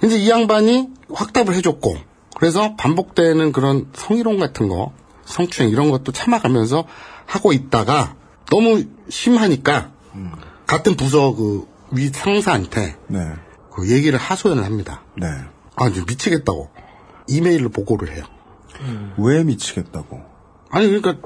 [0.00, 1.94] 근데 이 양반이 확답을 해줬고,
[2.36, 4.92] 그래서 반복되는 그런 성희롱 같은 거,
[5.26, 6.86] 성추행 이런 것도 참아가면서
[7.26, 9.92] 하고 있다가 너무 심하니까
[10.66, 13.32] 같은 부서 그 위 상사한테 네.
[13.72, 15.02] 그 얘기를 하소연을 합니다.
[15.16, 15.26] 네.
[15.76, 16.70] 아, 이제 미치겠다고
[17.28, 18.24] 이메일로 보고를 해요.
[19.18, 20.22] 왜 미치겠다고?
[20.70, 21.16] 아니 그러니까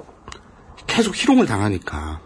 [0.86, 2.20] 계속 희롱을 당하니까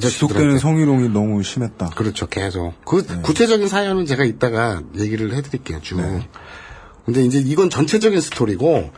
[0.00, 1.90] 지속되는 성희롱이 너무 심했다.
[1.90, 2.74] 그렇죠, 계속.
[2.84, 5.98] 그 구체적인 사연은 제가 이따가 얘기를 해드릴게요, 쭉.
[7.06, 8.90] 근데 이제 이건 전체적인 스토리고,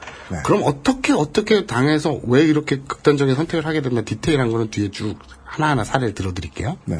[0.44, 5.84] 그럼 어떻게, 어떻게 당해서 왜 이렇게 극단적인 선택을 하게 됐나 디테일한 거는 뒤에 쭉 하나하나
[5.84, 6.76] 사례를 들어드릴게요.
[6.86, 6.98] 네.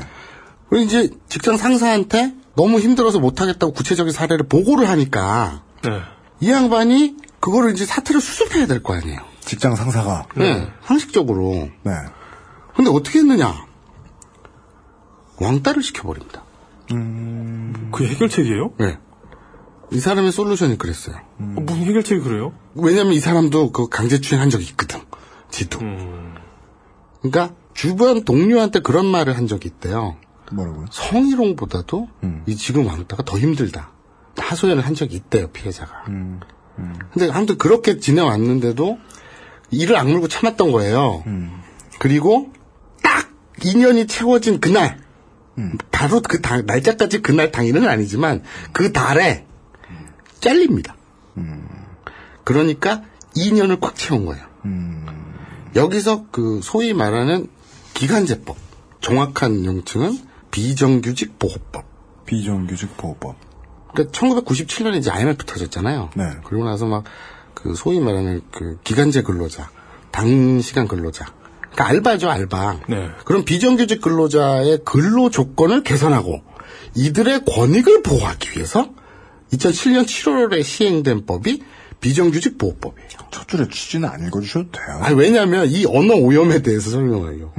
[0.71, 6.01] 그리고 이제 직장 상사한테 너무 힘들어서 못하겠다고 구체적인 사례를 보고를 하니까, 네.
[6.41, 9.19] 이 양반이 그거를 이제 사태를 수습해야 될 거 아니에요.
[9.41, 10.27] 직장 상사가.
[10.37, 10.69] 네.
[10.85, 11.69] 상식적으로.
[11.83, 11.93] 네.
[12.77, 13.67] 근데 어떻게 했느냐?
[15.41, 16.43] 왕따를 시켜버립니다.
[17.93, 18.73] 그 해결책이에요?
[18.79, 18.99] 네.
[19.93, 21.17] 이 사람의 솔루션이 그랬어요.
[21.17, 22.53] 어, 무슨 해결책이 그래요?
[22.75, 25.01] 왜냐면 이 사람도 그 강제추행 한 적이 있거든.
[25.51, 25.81] 지도.
[25.81, 26.35] 음.
[27.23, 30.17] 그러니까 주변 동료한테 그런 말을 한 적이 있대요.
[30.53, 30.87] 뭐라고요?
[30.91, 32.09] 성희롱보다도
[32.47, 33.91] 이 지금 왕따가 더 힘들다.
[34.37, 36.05] 하소연을 한 적이 있대요, 피해자가.
[36.09, 36.41] 음.
[37.13, 38.99] 근데 아무튼 그렇게 지내왔는데도
[39.71, 41.23] 이를 악물고 참았던 거예요.
[41.99, 42.53] 그리고
[43.03, 44.99] 딱 2년이 채워진 그날,
[45.91, 49.47] 바로 그 당- 날짜까지 그날 당일은 아니지만 그 달에
[50.41, 50.97] 잘립니다.
[52.45, 53.03] 그러니까
[53.37, 54.45] 2년을 꽉 채운 거예요.
[55.77, 57.47] 여기서 그 소위 말하는
[57.95, 58.57] 기간제법,
[59.01, 60.19] 정확한 용칭은
[60.51, 61.85] 비정규직 보호법.
[62.27, 63.37] 비정규직 보호법.
[63.93, 66.11] 그러니까 1997년에 이제 IMF 터졌잖아요.
[66.15, 66.25] 네.
[66.45, 67.05] 그리고 나서 막
[67.63, 69.71] 그 소위 말하는 그 기간제 근로자,
[70.11, 71.27] 단시간 근로자,
[71.61, 72.81] 그러니까 알바죠 알바.
[72.89, 73.11] 네.
[73.25, 76.43] 그런 비정규직 근로자의 근로 조건을 개선하고
[76.95, 78.91] 이들의 권익을 보호하기 위해서
[79.53, 81.63] 2007년 7월에 시행된 법이
[82.01, 83.09] 비정규직 보호법이에요.
[83.31, 85.01] 첫 줄에 취지는 안 읽어주셔도 돼요.
[85.03, 87.53] 아니 왜냐하면 이 언어 오염에 대해서 설명해요.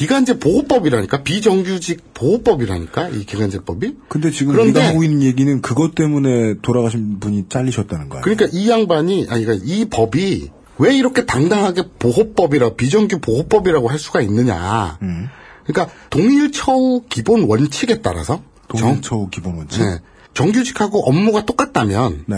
[0.00, 3.96] 기간제 보호법이라니까 비정규직 보호법이라니까 이 기간제법이.
[4.08, 8.22] 근데 지금 그런데- 우리가 하고 있는 얘기는 그것 때문에 돌아가신 분이 잘리셨다는 거야.
[8.22, 14.22] 그러니까 이 양반이 아니 그러니까 이 법이 왜 이렇게 당당하게 보호법이라 비정규 보호법이라고 할 수가
[14.22, 14.98] 있느냐.
[15.66, 19.82] 그러니까 동일 처우 기본 원칙에 따라서 동일 처우 기본 원칙.
[19.82, 19.98] 네.
[20.32, 22.36] 정규직하고 업무가 똑같다면 네.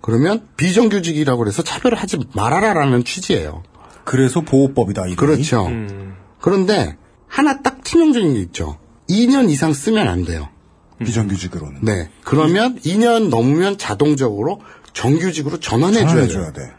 [0.00, 3.64] 그러면 비정규직이라고 해서 차별을 하지 말아라라는 취지예요.
[4.04, 5.02] 그래서 보호법이다.
[5.02, 5.16] 이름이.
[5.16, 5.68] 그렇죠.
[6.40, 6.96] 그런데
[7.32, 8.76] 하나 딱 치명적인 게 있죠.
[9.08, 10.48] 2년 이상 쓰면 안 돼요.
[11.02, 11.78] 비정규직으로는.
[11.80, 12.10] 네.
[12.24, 14.60] 그러면 2년 넘으면 자동적으로
[14.92, 16.06] 정규직으로 전환해줘야.
[16.08, 16.70] 전환해줘야 돼.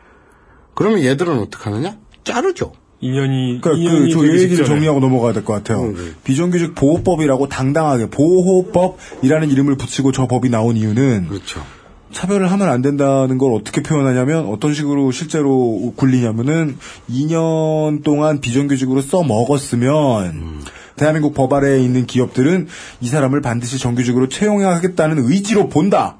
[0.75, 1.97] 그러면 얘들은 어떻게 하느냐?
[2.23, 2.71] 자르죠.
[3.01, 4.67] 2년이, 그러니까 2년이 그저 얘기를 직전에.
[4.67, 5.91] 정리하고 넘어가야 될 것 같아요.
[6.23, 11.65] 비정규직 보호법이라고 당당하게 보호법이라는 이름을 붙이고 저 법이 나온 이유는 그렇죠.
[12.13, 16.77] 차별을 하면 안 된다는 걸 어떻게 표현하냐면 어떤 식으로 실제로 굴리냐면은
[17.09, 20.61] 2년 동안 비정규직으로 써 먹었으면
[20.95, 22.67] 대한민국 법 아래에 있는 기업들은
[23.01, 26.17] 이 사람을 반드시 정규직으로 채용하겠다는 의지로 본다.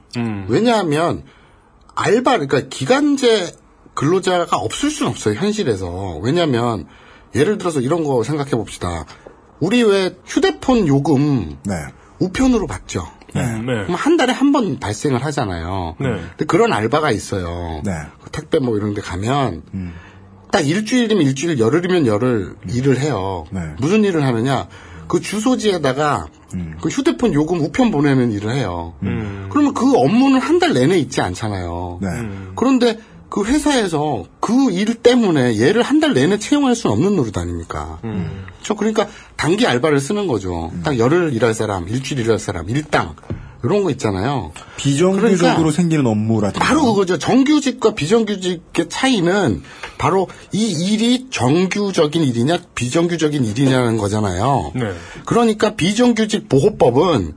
[0.50, 1.24] 왜냐하면
[1.96, 3.54] 알바 그러니까 기간제
[3.94, 6.88] 근로자가 없을 수는 없어요 현실에서 왜냐하면
[7.36, 9.06] 예를 들어서 이런 거 생각해 봅시다
[9.60, 11.76] 우리 왜 휴대폰 요금 네.
[12.20, 13.08] 우편으로 받죠
[13.41, 13.84] 음, 네.
[13.84, 16.08] 그럼 한 달에 한 번 발생을 하잖아요 네.
[16.08, 17.91] 근데 그런 알바가 있어요 네.
[18.22, 19.63] 그 택배 뭐 이런 데 가면
[20.52, 23.46] 딱 일주일이면 일주일, 열흘이면 열흘 일을 해요.
[23.50, 23.60] 네.
[23.80, 24.67] 무슨 일을 하느냐?
[25.08, 26.78] 그 주소지에다가 음.
[26.80, 28.93] 그 휴대폰 요금 우편 보내는 일을 해요.
[29.02, 29.48] 음.
[29.50, 31.98] 그러면 그 업무는 한 달 내내 있지 않잖아요.
[32.04, 32.08] 네.
[32.56, 33.00] 그런데
[33.34, 38.00] 그 회사에서 그 일 때문에 얘를 한 달 내내 채용할 수는 없는 노릇 아닙니까?
[38.02, 38.76] 그렇죠.
[38.76, 40.72] 그러니까 단기 알바를 쓰는 거죠.
[40.84, 43.15] 딱 열흘 일할 사람, 일주일 일할 사람, 일당
[43.63, 44.52] 이런 거 있잖아요.
[44.78, 46.63] 비정규적으로 그러니까 생기는 업무라든가.
[46.63, 47.17] 바로 그거죠.
[47.17, 49.63] 정규직과 비정규직의 차이는
[49.98, 54.74] 바로 이 일이 정규적인 일이냐 비정규적인 일이냐는 거잖아요.
[54.76, 54.91] 네.
[55.26, 57.36] 그러니까 비정규직 보호법은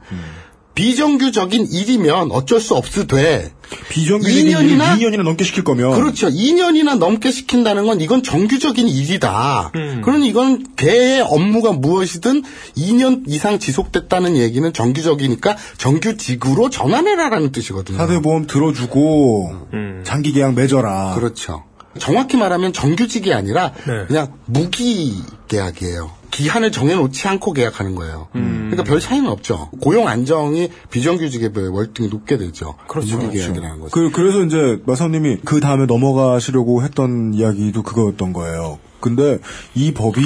[0.76, 3.50] 비정규적인 일이면 어쩔 수 없으되
[3.88, 6.28] 비정규직인 일을 2년이나 2년이나 넘게 시킬 거면 그렇죠.
[6.28, 9.72] 2년이나 넘게 시킨다는 건 이건 정규적인 일이다.
[9.74, 10.02] 음.
[10.04, 12.42] 그러니 이건 개의 업무가 무엇이든
[12.76, 17.96] 2년 이상 지속됐다는 얘기는 정규적이니까 정규직으로 전환해라라는 뜻이거든요.
[17.96, 19.68] 사대보험 들어주고
[20.04, 21.14] 장기 계약 맺어라.
[21.14, 21.64] 그렇죠.
[21.98, 24.04] 정확히 말하면 정규직이 아니라 네.
[24.06, 25.14] 그냥 무기
[25.48, 26.10] 계약이에요.
[26.36, 28.28] 기한을 정해놓지 않고 계약하는 거예요.
[28.32, 29.70] 그러니까 별 차이는 없죠.
[29.80, 32.74] 고용 안정이 비정규직에 비해 월등히 높게 되죠.
[32.88, 33.16] 그렇죠.
[33.16, 33.90] 무기 계약이라는 거죠.
[33.90, 38.78] 그, 그래서 이제 마사오님이 그 다음에 넘어가시려고 했던 이야기도 그거였던 거예요.
[39.00, 39.38] 근데
[39.74, 40.20] 이 법이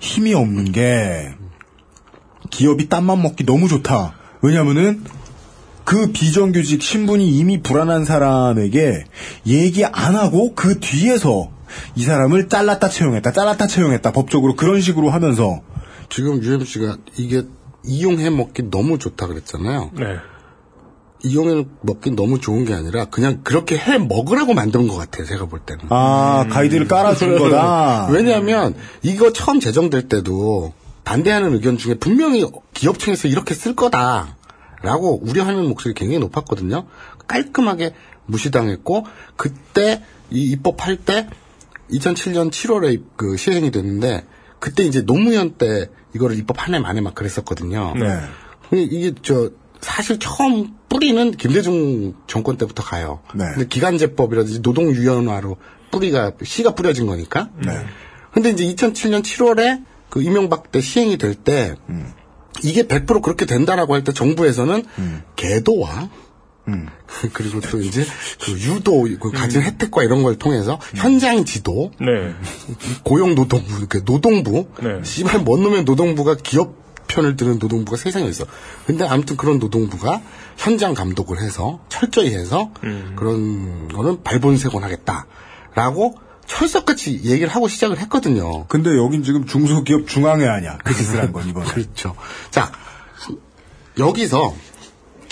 [0.00, 1.34] 힘이 없는 게
[2.50, 4.14] 기업이 땀만 먹기 너무 좋다.
[4.42, 5.04] 왜냐면은
[5.84, 9.04] 그 비정규직 신분이 이미 불안한 사람에게
[9.46, 11.53] 얘기 안 하고 그 뒤에서
[11.94, 15.60] 이 사람을 잘랐다 채용했다, 잘랐다 채용했다, 법적으로 그런 식으로 하면서
[16.10, 17.42] 지금 UMC가 이게
[17.84, 19.90] 이용해 먹기 너무 좋다 그랬잖아요.
[19.94, 20.16] 네.
[21.22, 25.24] 이용해 먹기 너무 좋은 게 아니라 그냥 그렇게 해 먹으라고 만든 것 같아요.
[25.26, 25.86] 제가 볼 때는.
[25.88, 28.08] 아, 가이드를 깔아준 거다.
[28.10, 35.94] 왜냐하면 이거 처음 제정될 때도 반대하는 의견 중에 분명히 기업청에서 이렇게 쓸 거다라고 우려하는 목소리
[35.94, 36.86] 굉장히 높았거든요.
[37.26, 37.94] 깔끔하게
[38.26, 39.06] 무시당했고
[39.36, 41.28] 그때 이 입법할 때
[41.90, 44.26] 2007년 7월에 그 시행이 됐는데
[44.58, 47.94] 그때 이제 노무현 때 이거를 입법 한 해 만에 막 그랬었거든요.
[47.96, 48.20] 네.
[48.70, 53.20] 근데 이게 저 사실 처음 뿌리는 김대중 정권 때부터 가요.
[53.34, 53.44] 네.
[53.52, 55.56] 근데 기간제법이라든지 노동유연화로
[55.90, 57.50] 뿌리가 씨가 뿌려진 거니까.
[57.64, 57.72] 네.
[58.32, 61.74] 근데 이제 2007년 7월에 그 이명박 때 시행이 될때
[62.62, 64.84] 이게 100% 그렇게 된다라고 할 때 정부에서는
[65.36, 66.08] 개도와
[67.32, 68.04] 그리고 또 이제
[68.42, 72.34] 그 유도 그 가진 혜택과 이런 걸 통해서 현장 지도 네.
[73.04, 75.00] 고용 노동부 그 노동부 네.
[75.02, 78.46] 씨발 뭔 놈의 노동부가 기업 편을 드는 노동부가 세상에 있어.
[78.86, 80.22] 근데 아무튼 그런 노동부가
[80.56, 82.70] 현장 감독을 해서 철저히 해서
[83.14, 86.14] 그런 거는 발본색원 하겠다라고
[86.46, 88.66] 철석같이 얘기를 하고 시작을 했거든요.
[88.68, 90.78] 근데 여긴 지금 중소기업 중앙회 아니야.
[90.82, 91.66] 그 짓을 한 건 이번에.
[91.72, 92.16] 그렇죠.
[92.50, 92.72] 자
[93.98, 94.54] 여기서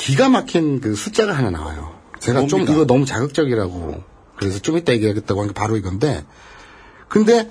[0.03, 1.95] 기가 막힌 그 숫자가 하나 나와요.
[2.19, 2.73] 제가 좀 뭡니까?
[2.73, 4.03] 이거 너무 자극적이라고
[4.37, 6.25] 그래서 좀 이따 얘기하겠다고 한 게 바로 이건데
[7.09, 7.49] 근데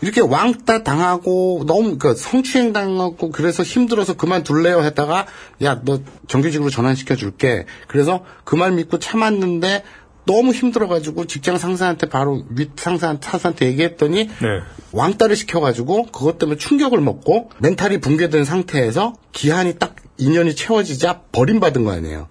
[0.00, 5.26] 이렇게 왕따 당하고 너무 그 성추행 당하고 그래서 힘들어서 그만둘래요 했다가
[5.62, 9.82] 야 너 정규직으로 전환시켜 줄게 그래서 그 말 믿고 참았는데
[10.26, 14.60] 너무 힘들어가지고 직장 상사한테 바로 윗 상사한테 사수한테 얘기했더니 네.
[14.92, 21.92] 왕따를 시켜가지고 그것 때문에 충격을 먹고 멘탈이 붕괴된 상태에서 기한이 딱 2년이 채워지자 버림받은 거
[21.92, 22.28] 아니에요.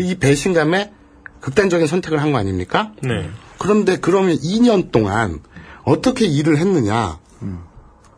[0.00, 0.92] 이 배신감에
[1.40, 2.92] 극단적인 선택을 한 거 아닙니까?
[3.02, 3.28] 네.
[3.58, 5.40] 그런데 그러면 2년 동안
[5.84, 7.18] 어떻게 일을 했느냐?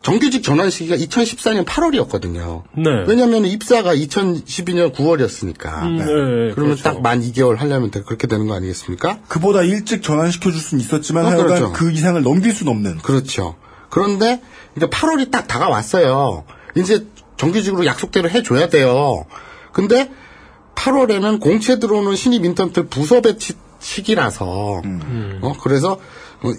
[0.01, 2.63] 정규직 전환 시기가 2014년 8월이었거든요.
[2.77, 3.03] 네.
[3.07, 5.83] 왜냐하면 입사가 2012년 9월이었으니까.
[5.83, 6.05] 음, 네,
[6.53, 6.83] 그러면 그렇죠.
[6.83, 9.19] 딱만 2개월 하려면 그렇게 되는 거 아니겠습니까?
[9.27, 11.73] 그보다 일찍 전환시켜 줄 수는 있었지만 어, 하여간 그렇죠.
[11.73, 12.97] 그 이상을 넘길 수는 없는.
[12.99, 13.55] 그렇죠.
[13.89, 14.41] 그런데
[14.77, 16.45] 이제 8월이 딱 다가왔어요.
[16.75, 17.05] 이제
[17.37, 19.25] 정규직으로 약속대로 해줘야 돼요.
[19.73, 20.09] 근데
[20.75, 24.81] 8월에는 공채 들어오는 신입 인턴들 부서 배치 시기라서
[25.41, 25.99] 어 그래서 어,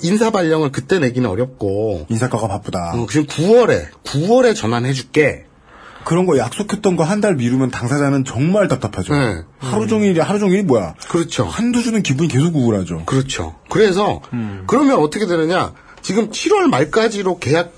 [0.03, 2.93] 인사 발령을 그때 내기는 어렵고 인사과가 바쁘다.
[2.95, 5.47] 어, 지금 9월에 9월에 전환해줄게.
[6.05, 9.15] 그런 거 약속했던 거 한 달 미루면 당사자는 정말 답답하죠.
[9.15, 9.43] 네.
[9.59, 10.95] 하루 종일이 하루 종일이 뭐야?
[11.11, 11.45] 그렇죠.
[11.45, 13.05] 한두 주는 기분이 계속 우울하죠.
[13.05, 13.57] 그렇죠.
[13.69, 14.23] 그래서
[14.67, 15.75] 그러면 어떻게 되느냐?
[16.03, 17.75] 지금 7월 말까지로 계약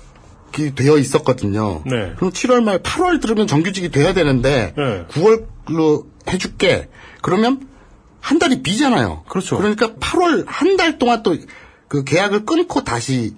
[0.57, 1.81] 이 되어 있었거든요.
[1.85, 2.13] 네.
[2.15, 5.05] 그럼 7월 말 8월 들으면 정규직이 돼야 되는데 네.
[5.09, 6.89] 9월로 해줄게.
[7.21, 7.67] 그러면
[8.21, 9.23] 한 달이 비잖아요.
[9.27, 9.57] 그렇죠.
[9.57, 11.35] 그러니까 8월 한 달 동안 또
[11.93, 13.35] 그 계약을 끊고 다시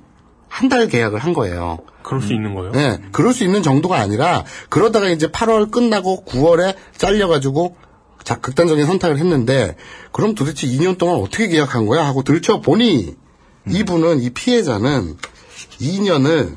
[0.48, 1.80] 한 달 계약을 한 거예요.
[2.04, 2.72] 그럴 수 있는 거예요?
[2.72, 7.76] 네, 그럴 수 있는 정도가 아니라 그러다가 이제 8월 끝나고 9월에 잘려가지고
[8.24, 9.76] 자 극단적인 선택을 했는데
[10.14, 13.16] 그럼 도대체 2년 동안 어떻게 계약한 거야 하고 들춰 보니
[13.70, 15.18] 이분은 이 피해자는
[15.82, 16.56] 2년을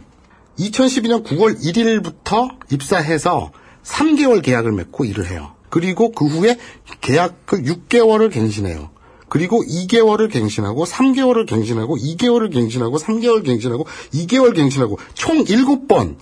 [0.60, 3.50] 2012년 9월 1일부터 입사해서
[3.82, 5.54] 3개월 계약을 맺고 일을 해요.
[5.68, 6.56] 그리고 그 후에
[7.00, 8.90] 계약 그 6개월을 갱신해요.
[9.28, 16.16] 그리고 2개월을 갱신하고 3개월을 갱신하고 2개월을 갱신하고 3개월 갱신하고 2개월 갱신하고 총 7번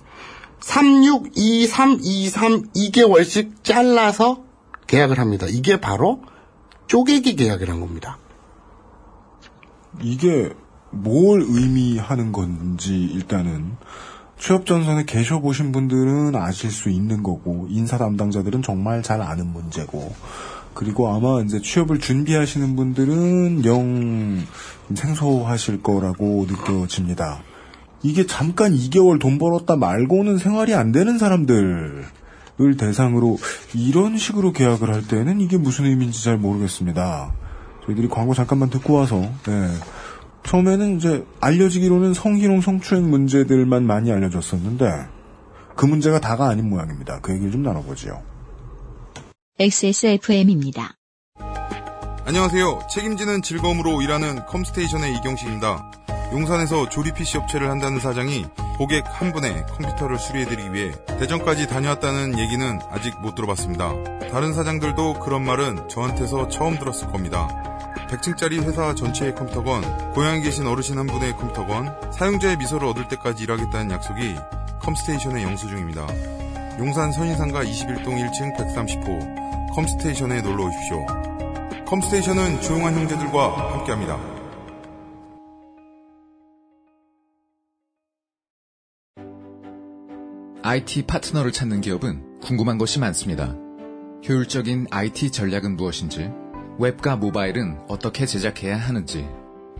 [0.59, 4.43] 3, 6, 2, 3, 2, 3, 2개월씩 잘라서
[4.87, 5.45] 계약을 합니다.
[5.49, 6.21] 이게 바로
[6.87, 8.17] 쪼개기 계약이라는 겁니다.
[10.01, 10.51] 이게
[10.89, 13.77] 뭘 의미하는 건지 일단은
[14.39, 20.13] 취업 전선에 계셔 보신 분들은 아실 수 있는 거고 인사 담당자들은 정말 잘 아는 문제고
[20.77, 24.45] 그리고 아마 이제 취업을 준비하시는 분들은 영
[24.93, 27.41] 생소하실 거라고 느껴집니다.
[28.03, 32.05] 이게 잠깐 2개월 돈 벌었다 말고는 생활이 안 되는 사람들을
[32.77, 33.39] 대상으로
[33.73, 37.33] 이런 식으로 계약을 할 때는 이게 무슨 의미인지 잘 모르겠습니다.
[37.87, 39.69] 저희들이 광고 잠깐만 듣고 와서 네.
[40.43, 45.07] 처음에는 이제 알려지기로는 성희롱 성추행 문제들만 많이 알려졌었는데
[45.75, 47.19] 그 문제가 다가 아닌 모양입니다.
[47.23, 48.36] 그 얘기를 좀 나눠보지요.
[49.59, 50.97] XSFM입니다.
[52.25, 52.81] 안녕하세요.
[52.91, 55.91] 책임지는 즐거움으로 일하는 컴스테이션의 이경식입니다.
[56.31, 58.45] 용산에서 조립 PC 업체를 한다는 사장이
[58.77, 63.95] 고객 한 분의 컴퓨터를 수리해드리기 위해 대전까지 다녀왔다는 얘기는 아직 못 들어봤습니다.
[64.29, 67.47] 다른 사장들도 그런 말은 저한테서 처음 들었을 겁니다.
[68.11, 73.89] 100층짜리 회사 전체의 컴퓨터건, 고향에 계신 어르신 한 분의 컴퓨터건, 사용자의 미소를 얻을 때까지 일하겠다는
[73.89, 74.35] 약속이
[74.81, 76.05] 컴스테이션의 영수증입니다.
[76.77, 79.46] 용산 선인상가 21동 1층 130호
[79.77, 81.05] 컴스테이션에 놀러 오십시오.
[81.85, 84.19] 컴스테이션은 조용한 형제들과 함께합니다.
[90.63, 93.55] IT 파트너를 찾는 기업은 궁금한 것이 많습니다.
[94.27, 96.31] 효율적인 IT 전략은 무엇인지,
[96.79, 99.29] 웹과 모바일은 어떻게 제작해야 하는지,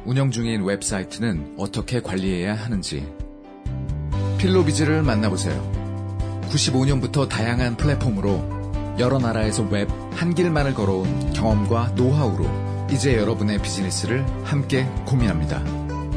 [0.06, 3.12] 운영 중인 웹사이트는 어떻게 관리해야 하는지.
[4.38, 5.60] 필로비즈를 만나보세요.
[6.52, 8.57] 95년부터 다양한 플랫폼으로
[9.00, 15.62] 여러 나라에서 웹 한 길만을 걸어온 경험과 노하우로 이제 여러분의 비즈니스를 함께 고민합니다.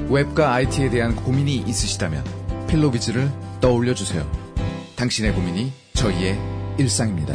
[0.09, 2.25] 웹과 IT에 대한 고민이 있으시다면
[2.66, 4.27] 필로비즈를 떠올려 주세요.
[4.97, 6.38] 당신의 고민이 저희의
[6.79, 7.35] 일상입니다.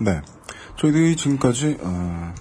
[0.00, 0.22] 네.
[0.78, 2.34] 저희들이 지금까지, 어,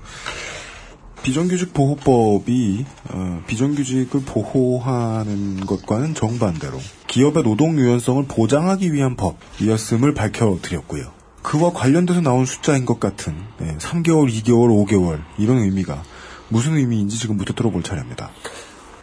[1.23, 11.11] 비정규직 보호법이, 어, 비정규직을 보호하는 것과는 정반대로 기업의 노동 유연성을 보장하기 위한 법이었음을 밝혀드렸고요.
[11.41, 16.03] 그와 관련돼서 나온 숫자인 것 같은, 네, 3개월, 2개월, 5개월, 이런 의미가
[16.49, 18.29] 무슨 의미인지 지금부터 들어볼 차례입니다.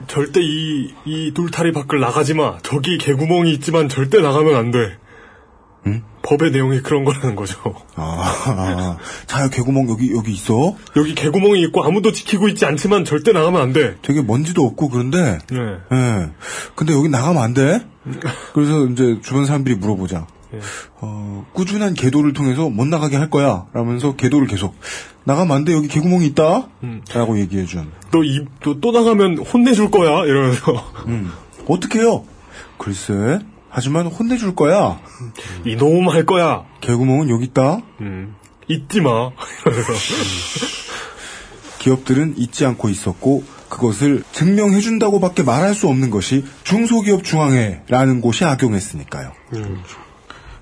[0.07, 2.59] 절대 이, 이 돌다리 밖을 나가지 마.
[2.63, 4.99] 저기 개구멍이 있지만 절대 나가면 안 돼.
[5.87, 6.03] 응?
[6.23, 7.59] 법의 내용이 그런 거라는 거죠.
[7.97, 10.77] 아, 아, 자야 개구멍 여기 여기 있어?
[10.97, 13.97] 여기 개구멍이 있고 아무도 지키고 있지 않지만 절대 나가면 안 돼.
[14.03, 15.39] 되게 먼지도 없고 그런데.
[15.51, 15.59] 네.
[15.93, 16.31] 예.
[16.75, 17.85] 근데 여기 나가면 안 돼?
[18.55, 20.27] 그래서 이제 주변 사람들이 물어보자.
[20.55, 20.59] 예.
[21.01, 23.67] 어, 꾸준한 계도를 통해서 못 나가게 할 거야.
[23.73, 24.75] 라면서 계도를 계속.
[25.25, 25.73] 나가면 안 돼.
[25.73, 26.69] 여기 개구멍이 있다.
[26.83, 27.03] 음.
[27.15, 27.91] 라고 얘기해 준.
[28.11, 30.25] 너 입, 너 또 나가면 혼내줄 거야.
[30.27, 30.73] 이러면서.
[31.07, 31.31] 음.
[31.67, 32.25] 어떻게 해요?
[32.79, 33.39] 글쎄.
[33.71, 35.01] 하지만 혼내줄 거야.
[35.65, 36.65] 이놈 할 거야.
[36.81, 37.81] 개구멍은 여기 있다.
[38.01, 38.37] 음.
[38.69, 39.31] 잊지 마.
[41.79, 49.33] 기업들은 잊지 않고 있었고 그것을 증명해준다고밖에 말할 수 없는 것이 중소기업 중앙회라는 곳이 악용했으니까요.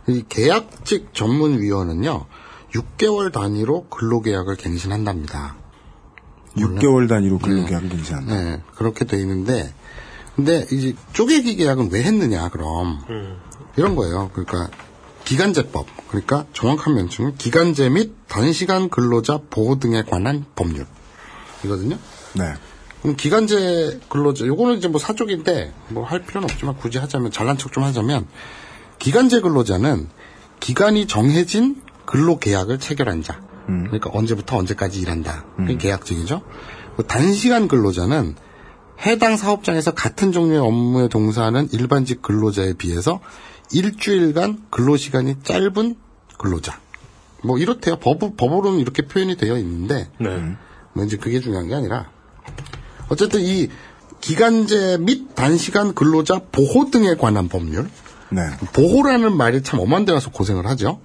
[0.09, 2.27] 이 계약직 전문위원은요,
[2.75, 5.57] 6개월 단위로 근로계약을 갱신한답니다.
[6.57, 8.35] 6개월 단위로 근로계약을 갱신한다.
[8.35, 9.73] 네, 그렇게 돼 있는데,
[10.39, 13.01] 근데 이제 쪼개기 계약은 왜 했느냐, 그럼.
[13.77, 14.31] 이런 거예요.
[14.33, 14.71] 그러니까,
[15.25, 15.89] 기간제법.
[16.07, 20.87] 그러니까 정확한 명칭은 기간제 및 단시간 근로자 보호 등에 관한 법률.
[21.65, 21.99] 이거든요.
[22.35, 22.55] 네.
[23.03, 27.73] 그럼 기간제 근로자, 요거는 이제 뭐 사족인데, 뭐 할 필요는 없지만 굳이 하자면, 잘난 척
[27.73, 28.29] 좀 하자면,
[29.01, 30.07] 기간제 근로자는
[30.61, 33.41] 기간이 정해진 근로 계약을 체결한 자.
[33.67, 35.47] 그러니까 언제부터 언제까지 일한다.
[35.57, 36.43] 그게 계약직이죠.
[36.97, 38.37] 그 단시간 근로자는
[39.07, 43.21] 해당 사업장에서 같은 종류의 업무에 동사하는 일반직 근로자에 비해서
[43.73, 45.97] 일주일간 근로시간이 짧은
[46.39, 46.81] 근로자.
[47.45, 47.97] 뭐 이렇대요.
[47.97, 50.57] 법, 법으로는 이렇게 표현이 되어 있는데, 네.
[50.93, 52.11] 뭐 이제 그게 중요한 게 아니라,
[53.09, 53.69] 어쨌든 이
[54.21, 57.89] 기간제 및 단시간 근로자 보호 등에 관한 법률,
[58.31, 58.43] 네.
[58.73, 61.01] 보호라는 말이 참 엄한 데 가서 고생을 하죠.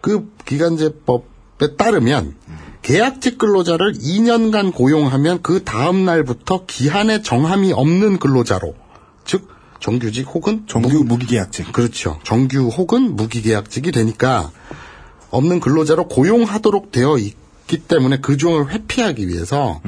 [0.00, 2.34] 그 기간제법에 따르면
[2.82, 8.74] 계약직 근로자를 2년간 고용하면 그 다음 날부터 기한에 정함이 없는 근로자로
[9.24, 9.48] 즉
[9.80, 11.72] 정규직 혹은 정규 무 기계약직.
[11.72, 12.18] 그렇죠.
[12.24, 14.50] 정규 혹은 무기계약직이 되니까
[15.30, 19.80] 없는 근로자로 고용하도록 되어 있기 때문에 그 종을 회피하기 위해서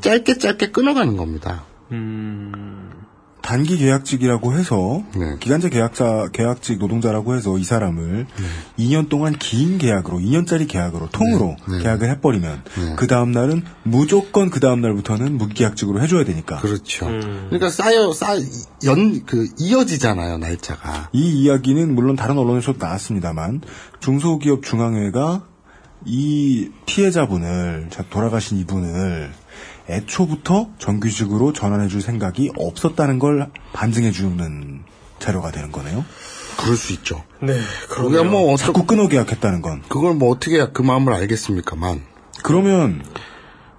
[0.00, 1.64] 짧게 짧게 끊어가는 겁니다.
[3.42, 5.36] 단기 계약직이라고 해서 네.
[5.40, 8.26] 기간제 계약자 계약직 노동자라고 해서 이 사람을
[8.78, 11.78] 2년 동안 긴 계약으로 2년짜리 계약으로 통으로 네.
[11.82, 12.62] 계약을 해버리면
[12.96, 16.58] 그 다음 날은 무조건 그 다음 날부터는 무기계약직으로 해줘야 되니까.
[16.58, 17.06] 그렇죠.
[17.06, 21.10] 그러니까 쌓여 쌓연 그 이어지잖아요 날짜가.
[21.12, 23.62] 이 이야기는 물론 다른 언론에서도 나왔습니다만
[24.00, 25.46] 중소기업 중앙회가
[26.04, 29.32] 이 피해자분을 자, 돌아가신 이분을
[29.90, 34.80] 애초부터 정규직으로 전환해줄 생각이 없었다는 걸 반증해주는
[35.18, 36.04] 자료가 되는 거네요.
[36.58, 37.22] 그럴 수 있죠.
[37.42, 39.82] 네, 그게 뭐 자꾸 끊어 계약했다는 건.
[39.88, 42.02] 그걸 뭐 어떻게 그 마음을 알겠습니까만.
[42.42, 43.02] 그러면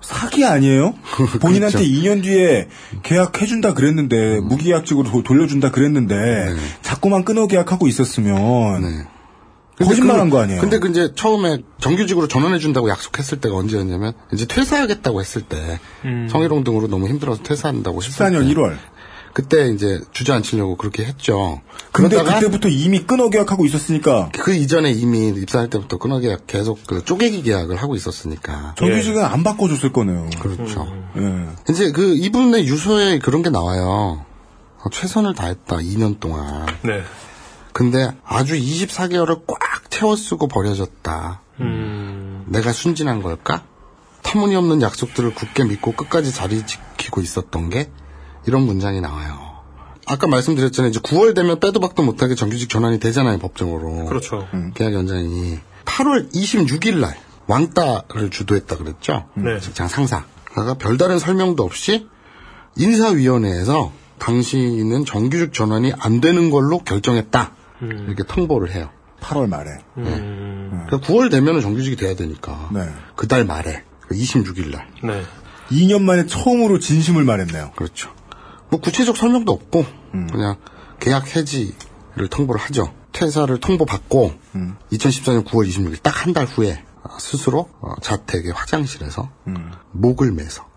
[0.02, 0.96] 사기 아니에요?
[1.42, 2.68] 본인한테 2년 뒤에
[3.04, 9.06] 계약해준다 그랬는데 무기계약직으로 도- 돌려준다 그랬는데 자꾸만 끊어 계약하고 있었으면
[9.86, 10.62] 거짓말한 거 아니에요?
[10.62, 16.28] 근데 그 이제 처음에 정규직으로 전환해준다고 약속했을 때가 언제였냐면 이제 퇴사하겠다고 했을 때 음.
[16.30, 18.54] 성희롱 등으로 너무 힘들어서 퇴사한다고 싶을 14년 때.
[18.54, 18.78] 1월.
[19.34, 21.62] 그때 이제 주저앉히려고 그렇게 했죠.
[21.92, 26.80] 근데 그러다가 그때부터 이미 끊어 계약하고 있었으니까 그 이전에 이미 입사할 때부터 끊어 계약 계속
[26.86, 28.76] 그 쪼개기 계약을 하고 있었으니까.
[28.78, 30.30] 정규직은 안 바꿔줬을 거네요.
[30.40, 30.88] 그렇죠.
[31.18, 31.48] 예.
[31.70, 34.26] 이제 그 이분의 유서에 그런 게 나와요.
[34.84, 36.66] 어, 최선을 다했다 2년 동안.
[36.82, 37.02] 네.
[37.74, 41.42] 근데 아주 24개월을 꽉 채워쓰고 버려졌다.
[41.60, 42.46] 음.
[42.48, 43.64] 내가 순진한 걸까?
[44.24, 47.90] 터무니없는 약속들을 굳게 믿고 끝까지 자리 지키고 있었던 게
[48.46, 49.52] 이런 문장이 나와요.
[50.08, 50.90] 아까 말씀드렸잖아요.
[50.90, 54.06] 이제 9월 되면 빼도 박도 못하게 정규직 전환이 되잖아요, 법적으로.
[54.06, 54.48] 그렇죠.
[54.74, 57.18] 계약 연장이 8월 26일 날
[57.48, 59.26] 왕따를 주도했다 그랬죠.
[59.36, 59.60] 네.
[59.60, 62.08] 직장 상사가 별다른 설명도 없이
[62.78, 67.52] 인사위원회에서 당신은 정규직 전환이 안 되는 걸로 결정했다.
[67.82, 68.90] 이렇게 통보를 해요.
[69.22, 69.70] 8월 말에.
[69.96, 72.70] 그러니까 9월 되면 정규직이 돼야 되니까.
[72.74, 72.88] 네.
[73.16, 74.88] 그달 말에 26일 날.
[75.04, 75.24] 네.
[75.70, 77.72] 2년 만에 처음으로 진심을 말했네요.
[77.76, 78.12] 그렇죠.
[78.70, 79.86] 뭐 구체적 설명도 없고
[80.32, 80.56] 그냥
[81.00, 82.94] 계약 해지를 통보를 하죠.
[83.12, 84.34] 퇴사를 통보받고
[84.92, 89.30] 2014년 9월 26일 딱 한 달 후에 어, 스스로 어, 자택의 화장실에서
[89.92, 90.68] 목을 매서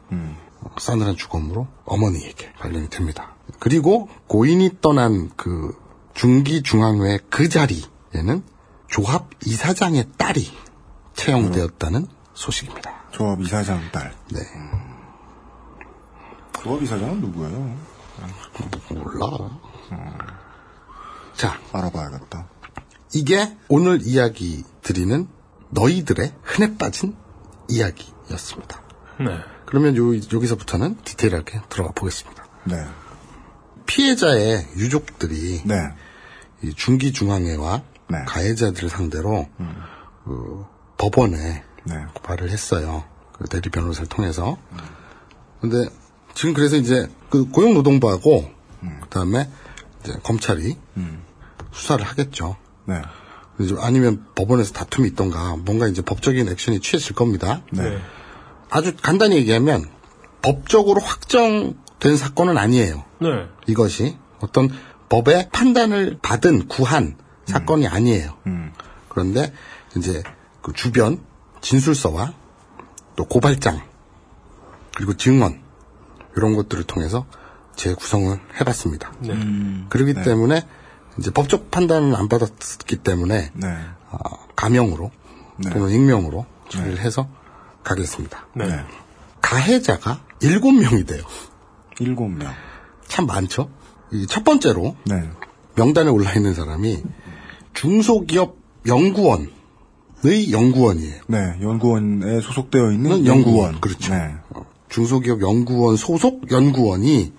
[0.60, 3.34] 어, 싸늘한 주검으로 어머니에게 발령이 됩니다.
[3.58, 5.76] 그리고 고인이 떠난 그
[6.14, 8.42] 중기중앙회 그 자리에는
[8.88, 10.50] 조합 이사장의 딸이
[11.14, 13.04] 채용되었다는 소식입니다.
[13.10, 14.14] 조합 이사장 딸.
[14.32, 14.40] 네.
[16.62, 17.76] 조합 이사장은 누구예요?
[18.90, 19.60] 몰라.
[21.34, 22.48] 자, 알아봐야겠다.
[23.14, 25.28] 이게 오늘 이야기 드리는
[25.70, 27.16] 너희들의 흔해 빠진
[27.68, 28.82] 이야기였습니다.
[29.20, 29.38] 네.
[29.66, 32.44] 그러면 요, 여기서부터는 디테일하게 들어가 보겠습니다.
[32.64, 32.76] 네.
[33.86, 35.74] 피해자의 유족들이 네.
[36.64, 37.82] 이 중기 중앙회와
[38.26, 39.48] 가해자들을 상대로
[40.24, 40.64] 그
[40.98, 41.94] 법원에 네.
[42.14, 43.04] 고발을 했어요.
[43.32, 44.56] 그 대리 변호사를 통해서.
[45.60, 45.88] 근데
[46.34, 48.50] 지금 그래서 이제 그 고용노동부하고
[49.02, 49.50] 그다음에
[50.00, 50.76] 이제 검찰이
[51.72, 52.56] 수사를 하겠죠.
[52.86, 53.02] 네.
[53.78, 57.62] 아니면 법원에서 다툼이 있던가 뭔가 이제 법적인 액션이 취해질 겁니다.
[57.70, 57.98] 네.
[58.70, 59.84] 아주 간단히 얘기하면
[60.42, 63.04] 법적으로 확정된 사건은 아니에요.
[63.20, 63.28] 네.
[63.66, 64.68] 이것이 어떤
[65.14, 68.36] 법의 판단을 받은 구한 사건이 아니에요.
[69.08, 69.52] 그런데
[69.96, 70.24] 이제
[70.60, 71.20] 그 주변
[71.60, 72.34] 진술서와
[73.14, 73.80] 또 고발장
[74.96, 75.62] 그리고 증언
[76.36, 77.26] 이런 것들을 통해서
[77.76, 79.12] 재구성을 해봤습니다.
[79.20, 79.34] 네.
[79.88, 80.66] 그렇기 때문에
[81.18, 83.68] 이제 법적 판단을 안 받았기 때문에 네.
[84.10, 84.18] 어,
[84.56, 85.12] 가명으로
[85.70, 87.28] 또는 익명으로 처리를 해서
[87.84, 88.46] 가겠습니다.
[88.54, 88.84] 네.
[89.40, 91.22] 가해자가 일곱 명이 돼요.
[92.00, 92.52] 일곱 명.
[93.06, 93.70] 참 많죠.
[94.14, 95.22] 이첫 번째로 네.
[95.74, 97.02] 명단에 올라 있는 사람이
[97.74, 98.56] 중소기업
[98.86, 99.48] 연구원의
[100.52, 101.22] 연구원이에요.
[101.26, 101.38] 네.
[101.60, 103.80] 연구원에 소속되어 있는 연구원.
[103.80, 104.12] 그렇죠.
[104.14, 104.34] 네.
[104.88, 107.32] 중소기업 연구원 소속 연구원이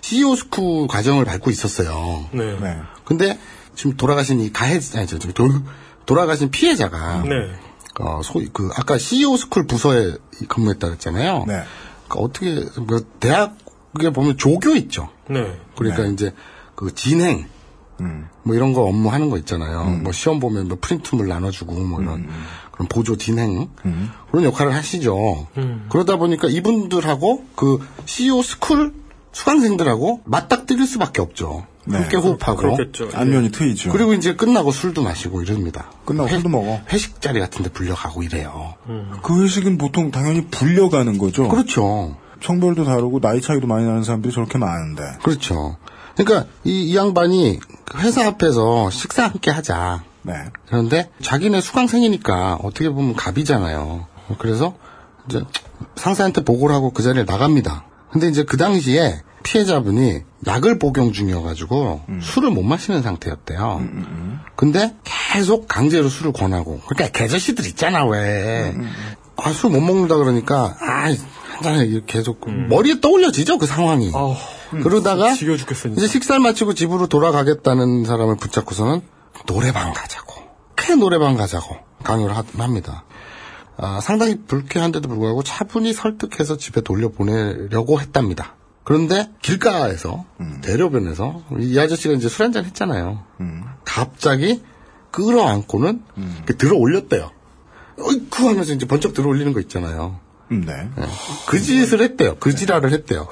[0.00, 2.26] CEO 스쿨 과정을 밟고 있었어요.
[2.32, 2.58] 네.
[2.58, 2.76] 네.
[3.04, 3.38] 근데
[3.74, 5.48] 지금 돌아가신 이 가해자, 아니, 저, 저, 도,
[6.06, 7.30] 돌아가신 피해자가 네.
[8.00, 10.14] 어, 소위 그 아까 CEO 스쿨 부서에
[10.48, 11.44] 근무했다 그랬잖아요.
[11.46, 11.62] 네.
[12.08, 13.56] 그러니까 어떻게 뭐 대학
[14.00, 15.08] 에 보면 조교 있죠.
[15.28, 15.58] 네.
[15.76, 16.32] 그러니까 이제
[16.74, 17.46] 그 진행
[18.42, 19.84] 뭐 이런 거 업무 하는 거 있잖아요.
[20.02, 22.28] 뭐 시험 보면 뭐 프린트물 나눠주고 뭐 이런
[22.72, 23.68] 그런 보조 진행
[24.30, 25.46] 그런 역할을 하시죠.
[25.90, 28.94] 그러다 보니까 이분들하고 그 CEO 스쿨
[29.32, 31.66] 수강생들하고 맞닥뜨릴 수밖에 없죠.
[31.90, 33.10] 함께 호흡하고 그렇겠죠.
[33.12, 33.90] 안면이 트이죠.
[33.92, 35.90] 그리고 이제 끝나고 술도 마시고 이럽니다.
[36.04, 36.80] 끝나고 술도 먹어.
[36.90, 38.74] 회식 자리 같은데 불려가고 이래요.
[39.22, 41.48] 그 회식은 보통 당연히 불려가는 거죠.
[41.48, 42.16] 그렇죠.
[42.44, 45.02] 성별도 다르고 나이 차이도 많이 나는 사람들이 저렇게 많은데.
[45.22, 45.76] 그렇죠.
[46.16, 47.60] 그러니까 이, 이 양반이
[47.96, 50.02] 회사 앞에서 식사 함께 하자.
[50.22, 50.34] 네.
[50.66, 54.06] 그런데 자기네 수강생이니까 어떻게 보면 갑이잖아요.
[54.38, 54.74] 그래서
[55.28, 55.42] 이제
[55.96, 57.84] 상사한테 보고를 하고 그 자리에 나갑니다.
[58.10, 62.20] 근데 이제 그 당시에 피해자분이 약을 복용 중이어가지고 음.
[62.22, 63.80] 술을 못 마시는 상태였대요.
[64.54, 66.80] 근데 계속 강제로 술을 권하고.
[66.86, 68.72] 그러니까 개저씨들 있잖아, 왜.
[68.76, 68.88] 음,
[69.36, 71.08] 아, 술 못 먹는다 그러니까, 아,
[71.68, 71.86] 한잔해.
[71.86, 74.10] 이렇게 계속 머리에 떠올려지죠, 그 상황이.
[74.82, 75.34] 그러다가 음.
[75.34, 76.06] 진짜.
[76.06, 79.00] 이제 식사를 마치고 집으로 돌아가겠다는 사람을 붙잡고서는
[79.46, 80.42] 노래방 가자고.
[80.76, 83.04] 쾌 노래방 가자고 강요를 하- 합니다.
[83.76, 88.54] 아, 상당히 불쾌한데도 불구하고 차분히 설득해서 집에 돌려보내려고 했답니다.
[88.84, 90.24] 그런데 길가에서
[90.62, 93.22] 대로변에서 이 아저씨가 이제 술 한잔 했잖아요.
[93.84, 94.60] 갑자기
[95.12, 96.02] 끌어안고는
[96.36, 97.30] 이렇게 들어 올렸대요.
[98.00, 100.18] 어이쿠 하면서 이제 번쩍 들어 올리는 거 있잖아요.
[100.60, 100.90] 네.
[101.46, 102.36] 그 짓을 했대요.
[102.38, 103.28] 그 지랄을 했대요.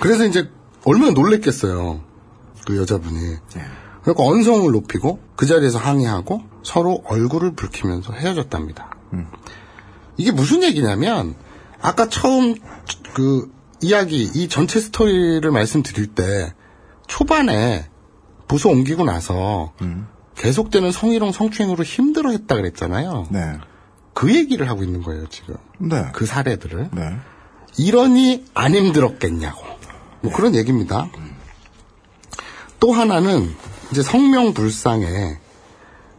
[0.00, 0.50] 그래서 이제
[0.84, 2.00] 얼마나 놀랬겠어요.
[2.66, 3.18] 그 여자분이.
[4.02, 8.90] 그러니까 언성을 높이고 그 자리에서 항의하고 서로 얼굴을 붉히면서 헤어졌답니다.
[10.16, 11.34] 이게 무슨 얘기냐면
[11.80, 12.54] 아까 처음
[13.14, 16.52] 그 이야기 이 전체 스토리를 말씀드릴 때
[17.06, 17.88] 초반에
[18.48, 19.72] 부서 옮기고 나서
[20.36, 23.28] 계속되는 성희롱 성추행으로 힘들어했다 그랬잖아요.
[23.30, 23.58] 네.
[24.14, 25.56] 그 얘기를 하고 있는 거예요 지금.
[25.78, 26.06] 네.
[26.12, 26.90] 그 사례들을.
[26.92, 27.16] 네.
[27.76, 29.64] 이러니 안 힘들었겠냐고.
[30.20, 31.10] 뭐 그런 얘기입니다.
[32.80, 33.54] 또 하나는
[33.90, 35.38] 이제 성명불상에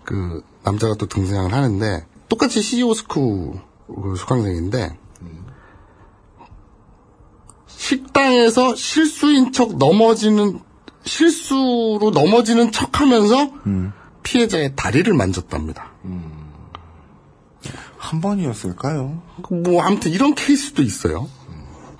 [0.04, 3.54] 그 남자가 또 등장을 하는데 똑같이 CEO 스쿨
[3.88, 4.98] 그 수강생인데
[7.68, 10.60] 식당에서 실수인 척 넘어지는
[11.04, 13.52] 실수로 넘어지는 척하면서
[14.24, 15.92] 피해자의 다리를 만졌답니다.
[18.06, 19.22] 한 번이었을까요?
[19.50, 21.28] 뭐 아무튼 이런 케이스도 있어요.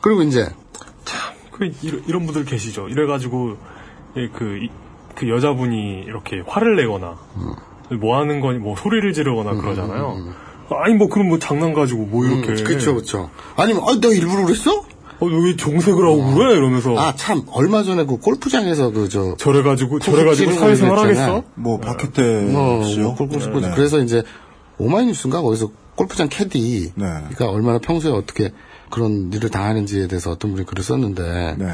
[0.02, 0.48] 그리고 이제
[1.52, 2.90] 그 이런, 이런 분들 계시죠.
[2.90, 3.56] 이래가지고
[4.18, 4.70] 예, 그, 이-
[5.16, 7.18] 그 여자분이 이렇게 화를 내거나
[8.00, 10.34] 뭐 하는 거니 뭐 소리를 지르거나 그러잖아요.
[10.84, 12.50] 아니 뭐 그럼 뭐 장난 가지고 뭐 이렇게.
[12.52, 13.30] 음, 그쵸, 그쵸.
[13.56, 14.72] 아니면, 아, 내가 일부러 그랬어?
[15.20, 16.56] 어, 왜 정색을 하고 그래?
[16.58, 16.98] 이러면서.
[17.00, 19.36] 아, 참, 얼마 전에 그 골프장에서 그, 저.
[19.38, 21.44] 저래가지고, 저래가지고 사회생활 하겠어?
[21.54, 23.04] 뭐, 박규태 어, 씨요?
[23.04, 23.66] 뭐 골프 스포츠.
[23.68, 23.72] 네.
[23.76, 24.24] 그래서 이제,
[24.80, 25.42] 오마이뉴스인가?
[25.42, 26.94] 거기서 골프장 캐디.
[26.96, 27.06] 네.
[27.06, 28.52] 그러니까 얼마나 평소에 어떻게
[28.90, 31.56] 그런 일을 당하는지에 대해서 어떤 분이 글을 썼는데.
[31.58, 31.68] 네.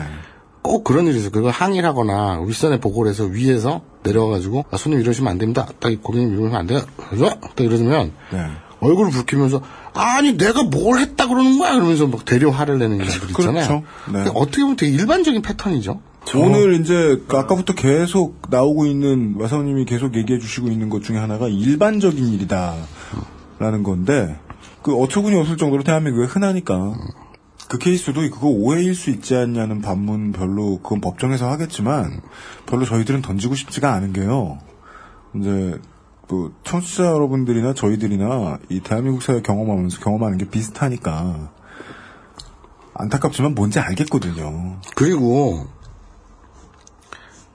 [0.62, 1.32] 꼭 그런 일이 있어요.
[1.32, 5.68] 그걸 항의를 하거나 윗선에 보고를 해서 위에서 내려와가지고 아, 손님 이러시면 안 됩니다.
[5.80, 6.82] 딱 고객님 이러시면 안 돼요.
[6.98, 8.46] 딱 이러면 네.
[8.80, 9.62] 얼굴을 붉히면서
[9.94, 13.54] 아니 내가 뭘 했다 그러는 거야 이러면서 막 대려 화를 내는 경우들 있잖아요.
[13.54, 13.84] 그렇죠.
[14.14, 14.32] 네.
[14.36, 16.00] 어떻게 보면 되게 일반적인 패턴이죠.
[16.36, 21.48] 오늘 이제 그 아까부터 계속 나오고 있는 마사오님이 계속 얘기해 주시고 있는 것 중에 하나가
[21.48, 22.76] 일반적인 일이다
[23.62, 24.40] 라는 건데
[24.82, 26.96] 그 어처구니 없을 정도로 대한민국에 흔하니까
[27.70, 32.22] 그 케이스도 그거 오해일 수 있지 않냐는 반문 별로 그건 법정에서 하겠지만
[32.66, 34.58] 별로 저희들은 던지고 싶지가 않은 게요.
[35.36, 35.80] 이제
[36.28, 41.52] 뭐 청취자 여러분들이나 저희들이나 이 대한민국 사회 경험하면서 경험하는 게 비슷하니까
[42.96, 44.80] 안타깝지만 뭔지 알겠거든요.
[44.96, 45.68] 그리고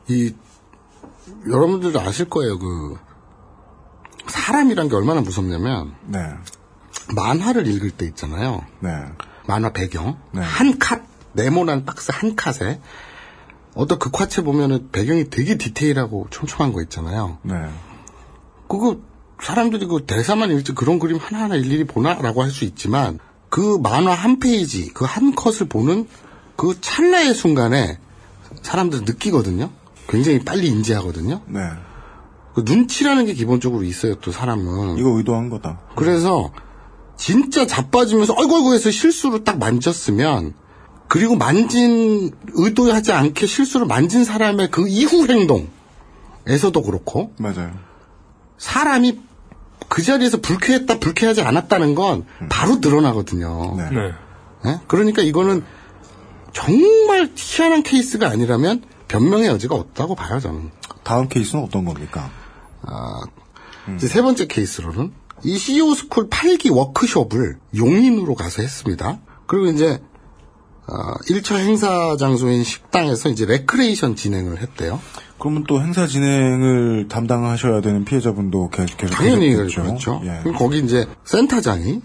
[0.08, 0.32] 이
[1.50, 2.60] 여러분들도 아실 거예요.
[2.60, 2.96] 그
[4.28, 6.18] 사람이란 게 얼마나 무섭냐면 네.
[7.14, 8.64] 만화를 읽을 때 있잖아요.
[8.80, 8.90] 네.
[9.46, 10.40] 만화 배경 네.
[10.42, 11.00] 한컷
[11.34, 12.80] 네모난 박스 한 컷에
[13.74, 17.38] 어떤 극화체 보면은 배경이 되게 디테일하고 촘촘한 거 있잖아요.
[17.42, 17.54] 네.
[18.68, 18.98] 그거
[19.42, 23.18] 사람들이 그 대사만 읽지 그런 그림 하나하나 일일이 보나라고 할 수 있지만
[23.50, 26.08] 그 만화 한 페이지 그 한 컷을 보는
[26.56, 27.98] 그 찰나의 순간에
[28.62, 29.70] 사람들 느끼거든요.
[30.08, 31.42] 굉장히 빨리 인지하거든요.
[31.46, 31.60] 네.
[32.56, 34.14] 그 눈치라는 게 기본적으로 있어요.
[34.14, 34.96] 또 사람은.
[34.96, 35.78] 이거 의도한 거다.
[35.94, 36.52] 그래서
[37.14, 40.54] 진짜 자빠지면서 어이구 어이구 해서 실수로 딱 만졌으면
[41.06, 47.72] 그리고 만진 의도하지 않게 실수로 만진 사람의 그 이후 행동에서도 그렇고 맞아요.
[48.56, 49.20] 사람이
[49.88, 53.76] 그 자리에서 불쾌했다 불쾌하지 않았다는 건 바로 드러나거든요.
[53.76, 54.12] 네.
[54.64, 54.80] 예?
[54.86, 55.62] 그러니까 이거는
[56.54, 60.70] 정말 희한한 케이스가 아니라면 변명의 여지가 없다고 봐요 저는.
[61.04, 62.30] 다음 케이스는 어떤 겁니까?
[62.86, 63.20] 아,
[63.96, 65.12] 이제 세 번째 케이스로는
[65.44, 69.18] 이 CEO 스쿨 8기 워크숍을 용인으로 가서 했습니다.
[69.46, 70.00] 그리고 이제
[70.86, 75.00] 아, 1차 행사 장소인 식당에서 이제 레크레이션 진행을 했대요.
[75.38, 79.82] 그러면 또 행사 진행을 담당하셔야 되는 피해자분도 계속 계속 당연히 계셨겠죠.
[79.82, 80.20] 그렇죠.
[80.24, 80.40] 예.
[80.42, 82.00] 그럼 거기 이제 센터장이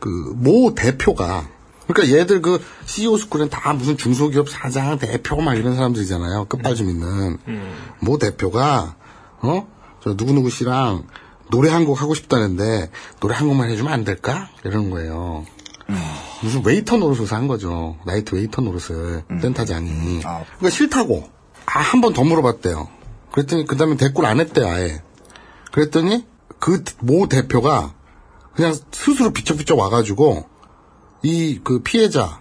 [0.00, 1.46] 그 모 대표가
[1.86, 6.46] 그러니까 얘들 그 CEO 스쿨은 다 무슨 중소기업 사장 대표 막 이런 사람들이잖아요.
[6.46, 7.36] 끝발 좀 있는
[8.00, 8.96] 모 대표가
[9.42, 9.66] 어
[10.02, 11.06] 저 누구 누구 씨랑
[11.50, 15.44] 노래 한 곡 하고 싶다는데 노래 한 곡만 해주면 안 될까 이러는 거예요.
[16.42, 17.96] 무슨 웨이터 노릇을 한 거죠.
[18.06, 20.20] 나이트 웨이터 노릇을 센터장이.
[20.20, 21.28] 그러니까 싫다고
[21.66, 22.88] 아, 한 번 더 물어봤대요.
[23.32, 25.02] 그랬더니 그 다음에 대꾸를 안 했대요 아예.
[25.72, 26.24] 그랬더니
[26.58, 27.92] 그 모 대표가
[28.54, 30.46] 그냥 스스로 비쩍비쩍 와가지고
[31.22, 32.40] 이 그 피해자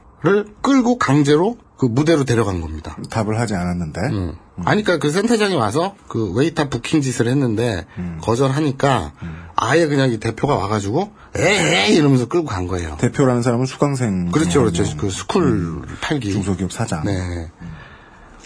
[0.62, 2.98] 끌고 강제로 그 무대로 데려간 겁니다.
[3.10, 4.02] 답을 하지 않았는데.
[4.12, 4.36] 음.
[4.66, 7.86] 아니, 그러니까 그 센터장이 와서 그 웨이터 부킹 짓을 했는데
[8.22, 9.14] 거절하니까
[9.56, 12.98] 아예 그냥 이 대표가 와가지고 에이 이러면서 끌고 간 거예요.
[13.00, 14.32] 대표라는 사람은 수강생.
[14.32, 14.84] 그렇죠, 그렇죠.
[14.98, 16.32] 그 스쿨 8기.
[16.34, 17.04] 중소기업 사장.
[17.06, 17.50] 네.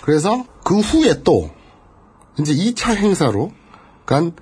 [0.03, 1.49] 그래서 그 후에 또
[2.37, 3.51] 이제 2차 행사로
[4.05, 4.33] 간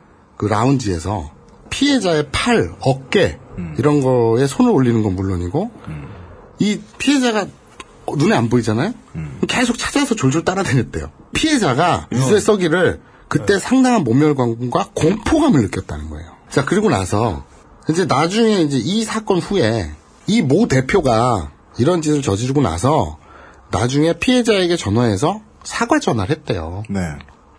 [0.41, 1.29] 그 라운지에서
[1.69, 3.37] 피해자의 팔, 어깨
[3.77, 5.69] 이런 거에 손을 올리는 건 물론이고
[6.57, 7.45] 이 피해자가
[8.17, 8.93] 눈에 안 보이잖아요.
[9.47, 11.11] 계속 찾아서 졸졸 따라다녔대요.
[11.33, 16.31] 피해자가 유수의 썩이를 그때 상당한 모멸감과 공포감을 느꼈다는 거예요.
[16.49, 17.45] 자 그리고 나서
[17.89, 19.91] 이제 나중에 이제 이 사건 후에
[20.27, 23.17] 이 모 대표가 이런 짓을 저지르고 나서
[23.71, 26.83] 나중에 피해자에게 전화해서 사과 전화를 했대요.
[26.89, 26.99] 네.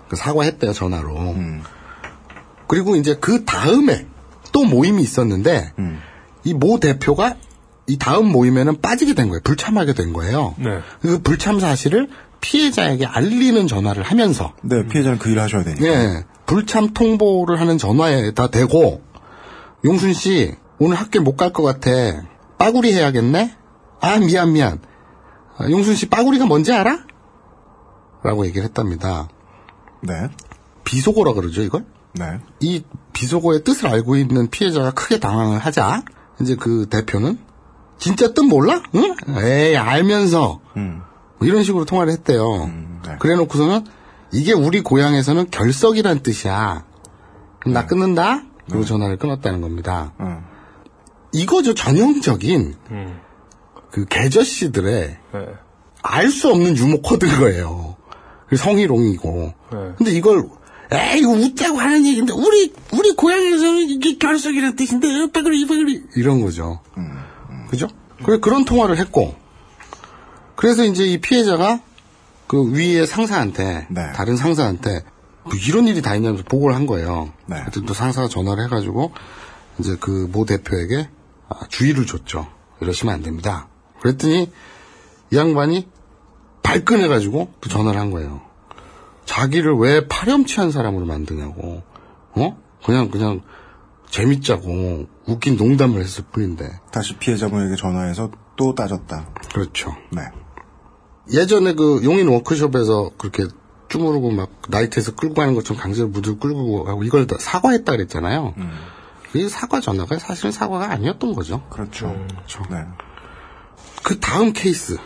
[0.09, 1.35] 그 사과했대요 전화로.
[2.69, 4.07] 그리고 이제 그 다음에
[4.53, 5.73] 또 모임이 있었는데
[6.45, 7.37] 이모 대표가
[7.87, 9.41] 이 다음 모임에는 빠지게 된 거예요.
[9.43, 10.55] 불참하게 된 거예요.
[10.59, 10.81] 네.
[11.01, 12.09] 그 불참 사실을
[12.41, 15.85] 피해자에게 알리는 전화를 하면서 네, 피해자는 그 일을 하셔야 되니까.
[15.87, 19.03] 예, 불참 통보를 하는 전화에다 대고
[19.85, 21.91] 용순 씨 오늘 학교 못 갈 것 같아.
[22.59, 23.57] 빠구리 해야겠네.
[24.01, 24.79] 아 미안 미안.
[25.57, 27.05] 아, 용순 씨 빠구리가 뭔지 알아?
[28.25, 29.29] 라고 얘기를 했답니다.
[30.03, 30.29] 네.
[30.85, 31.85] 비속어라 그러죠 이걸?
[32.15, 32.39] 네.
[32.61, 36.03] 이 비속어의 뜻을 알고 있는 피해자가 크게 당황을 하자
[36.41, 37.39] 이제 그 대표는
[38.03, 38.83] 진짜 뜻 몰라?
[38.97, 39.15] 응?
[39.29, 42.69] 에이 알면서 뭐 이런 식으로 통화를 했대요.
[43.21, 43.85] 그래 놓고서는
[44.33, 46.85] 이게 우리 고향에서는 결석이란 뜻이야.
[47.61, 48.43] 그럼 나 끊는다.
[48.69, 50.13] 그리고 전화를 끊었다는 겁니다.
[51.33, 52.75] 이거죠 전형적인
[53.93, 55.47] 그 개저씨들의 네.
[56.03, 57.97] 알수 없는 유머 코드인 거예요.
[58.49, 59.55] 그 성희롱이고.
[59.97, 60.49] 근데 이걸
[60.91, 66.81] 에이 이거 웃자고 하는 얘기인데 우리 우리 고향에서는 이게 결석이라는 뜻인데 빠그리 이런 거죠.
[67.73, 67.89] 그죠?
[68.23, 69.35] 그래 그런 통화를 했고
[70.57, 71.81] 그래서 이제 이 피해자가
[72.47, 75.03] 그 위에 상사한테 다른 상사한테
[75.43, 77.33] 뭐 이런 일이 다 있냐면서 보고를 한 거예요.
[77.63, 79.13] 하여튼 또 상사가 전화를 해가지고
[79.79, 81.09] 이제 그 모 대표에게
[81.49, 82.47] 아, 주의를 줬죠.
[82.83, 83.69] 이러시면 안 됩니다.
[84.03, 84.53] 그랬더니
[85.33, 85.89] 이 양반이
[86.63, 88.43] 발끈해가지고 또 전화를 한 거예요.
[89.25, 91.83] 자기를 왜 파렴치한 사람으로 만드냐고.
[92.35, 92.59] 어?
[92.85, 93.41] 그냥 그냥
[94.11, 96.81] 재밌자고 웃긴 농담을 했을 뿐인데.
[96.91, 99.29] 다시 피해자분에게 전화해서 또 따졌다.
[99.53, 99.97] 그렇죠.
[100.11, 100.23] 네.
[101.33, 103.47] 예전에 그 용인 워크숍에서 그렇게
[103.89, 108.55] 쭈무르고 막 나이트에서 끌고 가는 것처럼 강제로 무들 끌고 가고 이걸 다 사과했다 그랬잖아요.
[109.35, 111.63] 이 사과 전화가 사실은 사과가 아니었던 거죠.
[111.71, 112.09] 그렇죠.
[112.29, 112.63] 그렇죠.
[112.71, 112.85] 네.
[114.03, 114.99] 그 다음 케이스.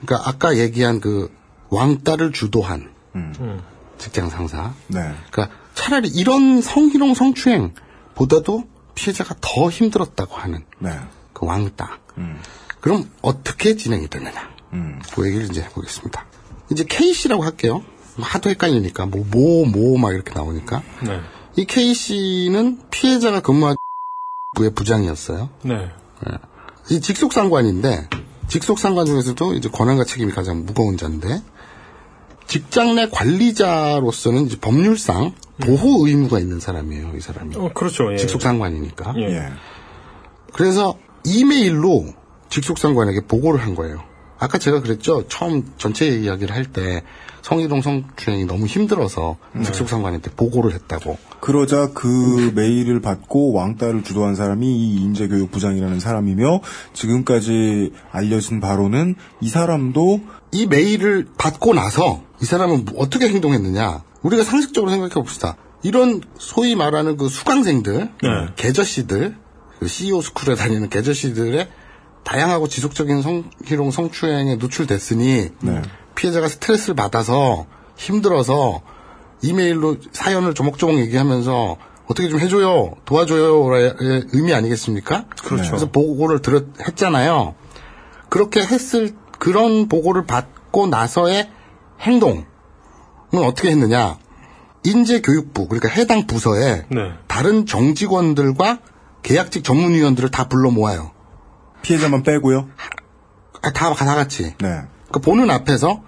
[0.00, 1.30] 그러니까 아까 얘기한 그
[1.68, 2.90] 왕따를 주도한
[3.98, 4.74] 직장 상사.
[4.88, 5.14] 네.
[5.30, 10.90] 그러니까 차라리 이런 성희롱 성추행보다도 피해자가 더 힘들었다고 하는 네.
[11.32, 11.98] 그 왕따.
[12.80, 14.50] 그럼 어떻게 진행이 되느냐?
[15.14, 16.24] 그 얘기를 이제 해보겠습니다.
[16.70, 17.82] 이제 K 씨라고 할게요.
[18.18, 21.20] 하도 헷갈리니까 뭐 뭐 뭐 막 이렇게 나오니까 네.
[21.56, 23.76] 이 K 씨는 피해자가 근무한
[24.56, 25.48] 부의 부장이었어요.
[25.62, 25.90] 네.
[26.90, 28.08] 이 직속 상관인데
[28.48, 31.42] 직속 상관 중에서도 이제 권한과 책임이 가장 무거운 자인데
[32.52, 35.32] 직장 내 관리자로서는 이제 법률상
[35.64, 37.12] 보호 의무가 있는 사람이에요.
[37.16, 37.56] 이 사람이.
[37.56, 38.12] 어, 그렇죠.
[38.12, 38.18] 예.
[38.18, 39.14] 직속 상관이니까.
[39.16, 39.48] 예.
[40.52, 42.08] 그래서 이메일로
[42.50, 44.02] 직속 상관에게 보고를 한 거예요.
[44.38, 45.26] 아까 제가 그랬죠.
[45.28, 47.02] 처음 전체 이야기를 할 때
[47.40, 51.16] 성희롱 성추행이 너무 힘들어서 직속 상관한테 보고를 했다고.
[51.40, 56.60] 그러자 그 메일을 받고 왕따를 주도한 사람이 이 인재교육 부장이라는 사람이며
[56.92, 60.20] 지금까지 알려진 바로는 이 사람도
[60.52, 64.02] 이 메일을 받고 나서 이 사람은 뭐 어떻게 행동했느냐?
[64.22, 65.56] 우리가 상식적으로 생각해 봅시다.
[65.82, 68.10] 이런 소위 말하는 그 수강생들,
[68.56, 69.36] 개저씨들,
[69.78, 71.68] 그 CEO 스쿨에 다니는 개저씨들의
[72.24, 75.50] 다양하고 지속적인 성희롱 성추행에 노출됐으니
[76.14, 77.66] 피해자가 스트레스를 받아서
[77.96, 78.82] 힘들어서
[79.42, 81.76] 이메일로 사연을 조목조목 얘기하면서
[82.06, 83.94] 어떻게 좀 해줘요, 도와줘요의
[84.32, 85.26] 의미 아니겠습니까?
[85.42, 85.70] 그렇죠.
[85.70, 87.54] 그래서 보고를 들었 했잖아요.
[88.28, 91.50] 그렇게 했을 그런 보고를 받고 나서의
[92.02, 92.44] 행동은
[93.32, 94.18] 어떻게 했느냐?
[94.84, 97.12] 인재교육부 그러니까 해당 부서에 네.
[97.28, 98.80] 다른 정직원들과
[99.22, 101.12] 계약직 전문위원들을 다 불러 모아요.
[101.82, 102.68] 피해자만 빼고요?
[103.62, 104.54] 아, 다, 다 같이.
[104.60, 104.82] 네.
[105.12, 106.02] 그 보는 앞에서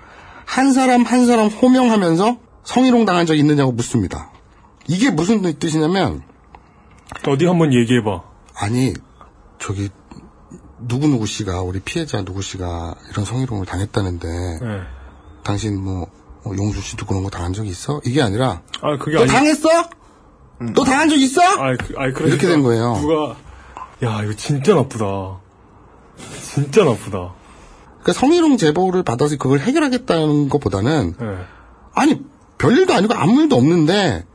[0.45, 4.33] 한 사람 한 사람 호명하면서 성희롱 당한 적 있느냐고 묻습니다.
[4.89, 6.23] 이게 무슨 뜻이냐면
[7.27, 8.23] 어디 한번 얘기해봐.
[8.57, 8.93] 아니
[9.59, 9.89] 저기
[10.81, 14.81] 누구 누구 씨가 우리 피해자 누구 씨가 이런 성희롱을 당했다는데 네.
[15.45, 16.07] 당신 뭐
[16.45, 18.01] 어, 용수 씨도 그런 거 당한 적 있어?
[18.05, 19.69] 이게 아니라 아, 그게 너 아니- 당했어?
[20.75, 21.41] 너 당한 적 있어?
[21.59, 22.97] 아이, 그, 아이, 그러니까 이렇게 된 거예요.
[23.01, 23.37] 누가,
[24.03, 25.05] 야, 이거 진짜 나쁘다.
[26.43, 27.35] 진짜 나쁘다.
[28.03, 31.27] 그러니까 성희롱 제보를 받아서 그걸 해결하겠다는 것보다는 네.
[31.95, 32.21] 아니
[32.59, 34.27] 별일도 아니고 아무 일도 없는데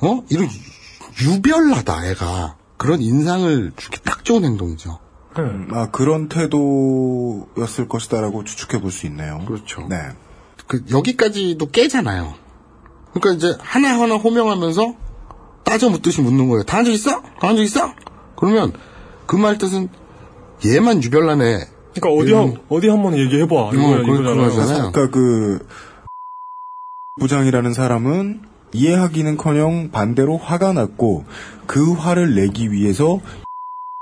[0.00, 0.48] 어 이런
[1.20, 4.98] 유별나다 애가 그런 인상을 주기 딱 좋은 행동이죠.
[5.38, 9.40] 음, 아, 그런 태도였을 것이다라고 추측해 볼 수 있네요.
[9.46, 9.86] 그렇죠.
[9.88, 9.96] 네.
[10.72, 12.32] 그 여기까지도 깨잖아요.
[13.12, 14.94] 그러니까 이제 하나하나 호명하면서
[15.64, 16.62] 따져 묻듯이 묻는 거예요.
[16.64, 17.20] 당한 적 있어?
[17.40, 17.92] 당한 적 있어?
[18.36, 18.72] 그러면
[19.26, 19.90] 그 말 뜻은
[20.64, 21.58] 얘만 유별나네.
[21.94, 23.70] 그러니까 어디 한 어디 한번 얘기해 봐.
[23.74, 24.48] 이거야 음, 그- 이거잖아요.
[24.48, 24.92] 그거잖아요.
[24.92, 25.66] 그러니까 그
[27.20, 28.40] 부장이라는 사람은
[28.72, 31.26] 이해하기는커녕 반대로 화가 났고
[31.66, 33.20] 그 화를 내기 위해서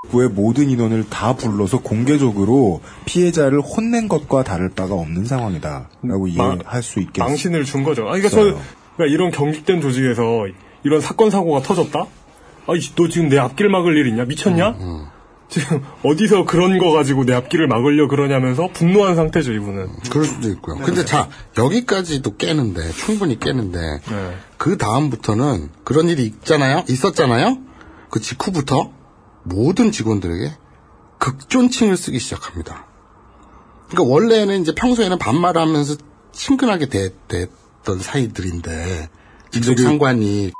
[0.09, 6.99] 부의 모든 인원을 다 불러서 공개적으로 피해자를 혼낸 것과 다를 바가 없는 상황이다라고 이해할 수
[7.01, 7.29] 있겠어요.
[7.29, 8.03] 망신을 준 거죠.
[8.03, 10.47] 아, 그러니까 저 그러니까 이런 경직된 조직에서
[10.83, 12.05] 이런 사건 사고가 터졌다.
[12.67, 14.25] 아이 너 지금 내 앞길 막을 일 있냐?
[14.25, 14.69] 미쳤냐?
[14.69, 15.05] 음,
[15.49, 19.87] 지금 어디서 그런 거 가지고 내 앞길을 막으려 그러냐면서 분노한 상태죠 이분은.
[20.09, 20.77] 그럴 수도 있고요.
[20.77, 21.29] 근데 자
[21.59, 24.31] 여기까지도 깨는데 충분히 깨는데 네.
[24.57, 26.83] 그 다음부터는 그런 일이 있잖아요.
[26.89, 27.59] 있었잖아요.
[28.09, 28.91] 그 직후부터
[29.43, 30.51] 모든 직원들에게
[31.19, 32.85] 극존칭을 쓰기 시작합니다.
[33.89, 35.95] 그러니까 원래는 이제 평소에는 반말하면서
[36.31, 39.09] 친근하게 대, 대했던 사이들인데
[39.51, 40.51] 직속 그 상관이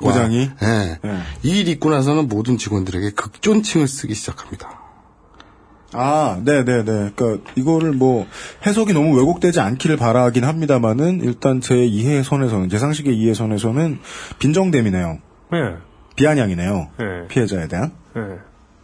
[0.00, 0.50] 부장이?
[0.62, 1.00] 예.
[1.42, 4.82] 이일 있고 나서는 모든 직원들에게 극존칭을 쓰기 시작합니다.
[5.96, 7.12] 아, 네 네 네.
[7.14, 8.26] 그러니까 이거를 뭐
[8.66, 14.00] 해석이 너무 왜곡되지 않기를 바라긴 합니다만은 일단 제 이해 선에서는 제 상식의 이해 선에서는
[14.40, 15.18] 빈정됨이네요.
[15.52, 15.58] 네.
[16.16, 16.88] 비아냥이네요.
[16.98, 17.28] 네.
[17.28, 17.92] 피해자에 대한.
[18.14, 18.22] 네.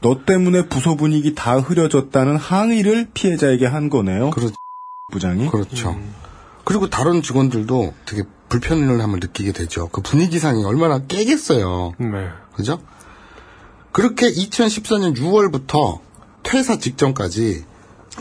[0.00, 4.30] 너 때문에 부서 분위기 다 흐려졌다는 항의를 피해자에게 한 거네요.
[5.12, 5.48] 부장이.
[5.48, 5.98] 그렇죠.
[6.64, 9.88] 그리고 다른 직원들도 되게 불편함을 느끼게 되죠.
[9.88, 11.94] 그 분위기상이 얼마나 깨겠어요.
[11.98, 12.28] 네.
[12.54, 12.80] 그죠?
[13.92, 16.00] 그렇게 2014년 6월부터
[16.42, 17.64] 퇴사 직전까지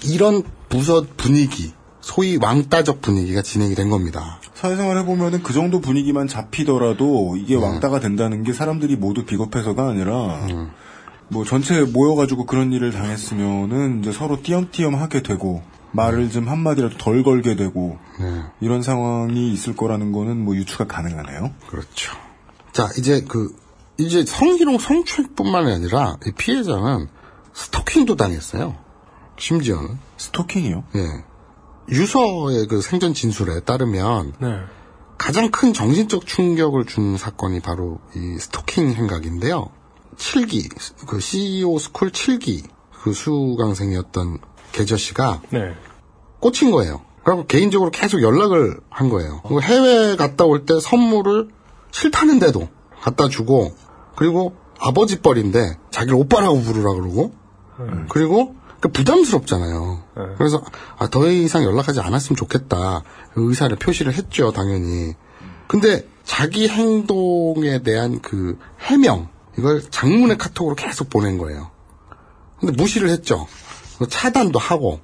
[0.03, 4.39] 이런 부서 분위기, 소위 왕따적 분위기가 진행이 된 겁니다.
[4.53, 7.63] 사회생활 해보면은 그 정도 분위기만 잡히더라도 이게 음.
[7.63, 10.47] 왕따가 된다는 게 사람들이 모두 비겁해서가 아니라
[11.29, 17.23] 뭐 전체 모여가지고 그런 일을 당했으면은 이제 서로 띄엄띄엄 하게 되고 말을 좀 한마디라도 덜
[17.23, 18.43] 걸게 되고 네.
[18.61, 21.51] 이런 상황이 있을 거라는 거는 뭐 유추가 가능하네요.
[21.67, 22.15] 그렇죠.
[22.71, 23.55] 자, 이제 그,
[23.97, 27.07] 이제 성희롱 성추행뿐만 아니라 이 피해자는
[27.53, 28.75] 스토킹도 당했어요.
[29.37, 29.97] 심지어는.
[30.17, 30.83] 스토킹이요?
[30.95, 31.23] 예.
[31.91, 34.59] 유서의 그 생전 진술에 따르면 네.
[35.17, 39.69] 가장 큰 정신적 충격을 준 사건이 바로 이 스토킹 행각인데요.
[40.17, 40.69] 7기,
[41.07, 42.63] 그 CEO 스쿨 7기
[43.03, 44.39] 그 수강생이었던
[44.71, 45.73] 개저씨가 네.
[46.39, 47.01] 꽂힌 거예요.
[47.23, 49.41] 그리고 개인적으로 계속 연락을 한 거예요.
[49.43, 51.49] 그리고 해외 갔다 올 때 선물을
[51.91, 52.69] 싫다는데도
[53.01, 53.75] 갖다 주고
[54.15, 57.33] 그리고 아버지 뻘인데 자기를 오빠라고 부르라 그러고
[58.09, 60.03] 그리고 그 부담스럽잖아요.
[60.37, 60.63] 그래서
[60.97, 63.03] 아, 더 이상 연락하지 않았으면 좋겠다
[63.33, 65.15] 그 의사를 표시를 했죠 당연히.
[65.67, 71.71] 근데 자기 행동에 대한 그 해명 이걸 장문의 카톡으로 계속 보낸 거예요.
[72.59, 73.47] 근데 무시를 했죠.
[74.09, 74.99] 차단도 하고.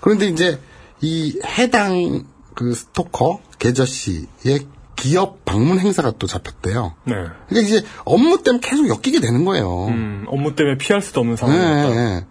[0.00, 0.60] 그런데 이제
[1.00, 4.66] 이 해당 그 스토커 계저 씨의
[4.96, 6.94] 기업 방문 행사가 또 잡혔대요.
[7.04, 7.14] 네.
[7.48, 9.86] 그러니까 이제 업무 때문에 계속 엮이게 되는 거예요.
[9.88, 11.94] 음, 업무 때문에 피할 수도 없는 네, 상황이었다.
[11.94, 12.26] 네.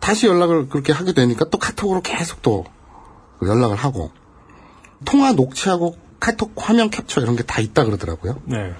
[0.00, 2.64] 다시 연락을 그렇게 하게 되니까 또 카톡으로 계속 또
[3.42, 4.10] 연락을 하고
[5.04, 8.40] 통화 녹취하고 카톡 화면 캡처 이런 게 다 있다 그러더라고요.
[8.44, 8.74] 네.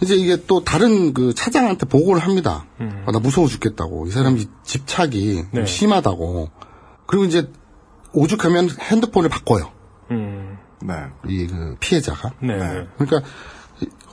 [0.00, 2.66] 이제 이게 또 다른 그 차장한테 보고를 합니다.
[2.80, 3.04] 음.
[3.06, 4.06] 아, 나 무서워 죽겠다고.
[4.06, 5.66] 이 사람이 집착이 좀 네.
[5.66, 6.50] 심하다고.
[7.06, 7.50] 그리고 이제
[8.12, 9.72] 오죽하면 핸드폰을 바꿔요.
[10.10, 10.58] 음.
[10.82, 10.94] 네.
[11.28, 12.32] 이 그 피해자가.
[12.40, 12.56] 네.
[12.58, 12.86] 네.
[12.98, 13.28] 그러니까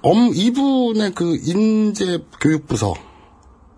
[0.01, 2.93] 엄 이분의 그 인재 교육부서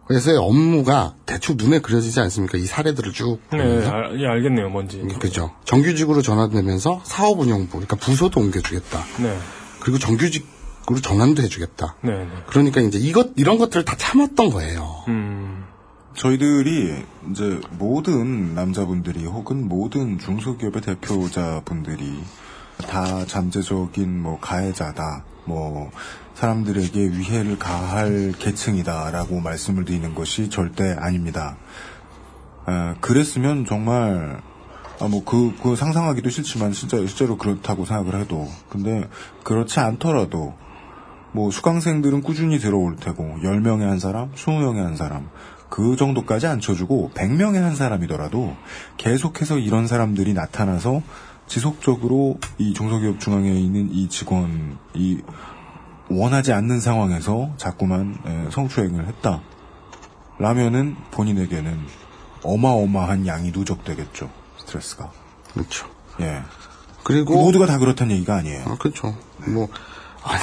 [0.09, 2.57] 에서의 업무가 대충 눈에 그려지지 않습니까?
[2.57, 3.91] 이 사례들을 쭉 네, 보면서.
[3.91, 4.99] 알, 예, 알겠네요, 뭔지.
[5.19, 5.51] 그죠.
[5.65, 9.03] 정규직으로 전환되면서 사업운영부, 그러니까 부서도 옮겨주겠다.
[9.21, 9.37] 네.
[9.79, 11.95] 그리고 정규직으로 전환도 해주겠다.
[12.01, 12.27] 네, 네.
[12.47, 15.03] 그러니까 이제 이것 이런 것들을 다 참았던 거예요.
[15.07, 15.65] 음.
[16.15, 22.23] 저희들이 이제 모든 남자분들이 혹은 모든 중소기업의 대표자분들이
[22.87, 25.91] 다 잠재적인 뭐 가해자다, 뭐
[26.36, 31.57] 사람들에게 위해를 가할 계층이다라고 말씀을 드리는 것이 절대 아닙니다.
[32.67, 34.41] 에, 그랬으면 정말
[34.99, 39.07] 아 뭐 그 그 상상하기도 싫지만 진짜 실제로 그렇다고 생각을 해도 근데
[39.43, 40.53] 그렇지 않더라도
[41.33, 45.29] 뭐 수강생들은 꾸준히 들어올 테고 10명에 한 사람, 20명에 한 사람
[45.69, 48.55] 그 정도까지 안 쳐주고 100명에 한 사람이더라도
[48.95, 51.01] 계속해서 이런 사람들이 나타나서
[51.47, 55.19] 지속적으로 이 중소기업 중앙에 있는 이 직원 이
[56.09, 59.41] 원하지 않는 상황에서 자꾸만 에, 성추행을 했다.
[60.37, 61.79] 라면은 본인에게는
[62.43, 64.29] 어마어마한 양이 누적되겠죠.
[64.59, 65.11] 스트레스가.
[65.53, 65.87] 그렇죠.
[66.21, 66.43] 예.
[67.03, 68.65] 그리고 모두가 다 그렇다는 얘기가 아니에요.
[68.67, 69.15] 아, 그렇죠.
[69.47, 69.67] 뭐
[70.23, 70.41] 아니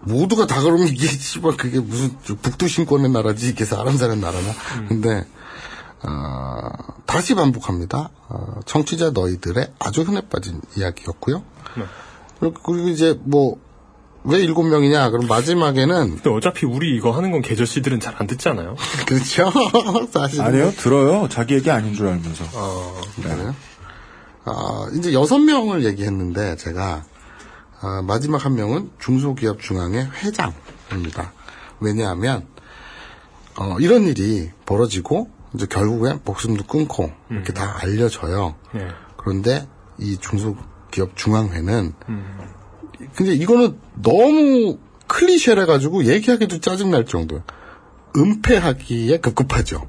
[0.00, 4.48] 모두가 다 그러면 이게 씨발 그게 무슨 북두신권의 나라지 이게 사람 사는 나라나.
[4.88, 5.26] 근데
[6.02, 6.70] 어,
[7.06, 8.10] 다시 반복합니다.
[8.28, 11.42] 어, 청취자 너희들의 아주 흔해 빠진 이야기였고요.
[11.76, 11.86] 그리고,
[12.38, 13.58] 그리고 이제 뭐
[14.28, 15.10] 왜 일곱 명이냐?
[15.10, 18.74] 그럼 마지막에는 근데 어차피 우리 이거 하는 건 계절씨들은 잘 안 듣지 않아요?
[19.06, 19.52] 그렇죠.
[20.10, 20.72] 사실 아니에요?
[20.72, 21.28] 들어요.
[21.28, 22.44] 자기 얘기 아닌 줄 알면서.
[23.22, 23.54] 그래요?
[24.44, 27.04] 아, 이제 여섯 명을 얘기했는데 제가
[27.80, 31.32] 아, 마지막 한 명은 중소기업 중앙회 회장입니다.
[31.78, 32.46] 왜냐하면
[33.58, 38.56] 어, 이런 일이 벌어지고 이제 결국엔 목숨도 끊고 이렇게 다 알려져요.
[38.76, 38.88] 예.
[39.18, 39.68] 그런데
[39.98, 40.56] 이 중소
[40.96, 41.92] 기업 중앙회는
[43.14, 47.44] 근데 이거는 너무 클리셰래 가지고 얘기하기도 짜증 날 정도예요.
[48.16, 49.86] 은폐하기에 급급하죠.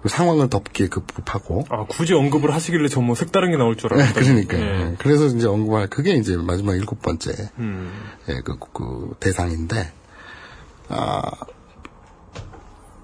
[0.00, 1.66] 그 상황을 덮기에 급급하고.
[1.68, 4.20] 아, 굳이 언급을 하시길래 전 뭐 색다른 게 나올 줄 네, 알았는데.
[4.22, 4.60] 그러니까요.
[4.90, 7.92] 네, 그래서 이제 언급할 그게 이제 마지막 일곱 번째 음.
[8.30, 9.92] 예, 그, 그 대상인데
[10.88, 11.20] 아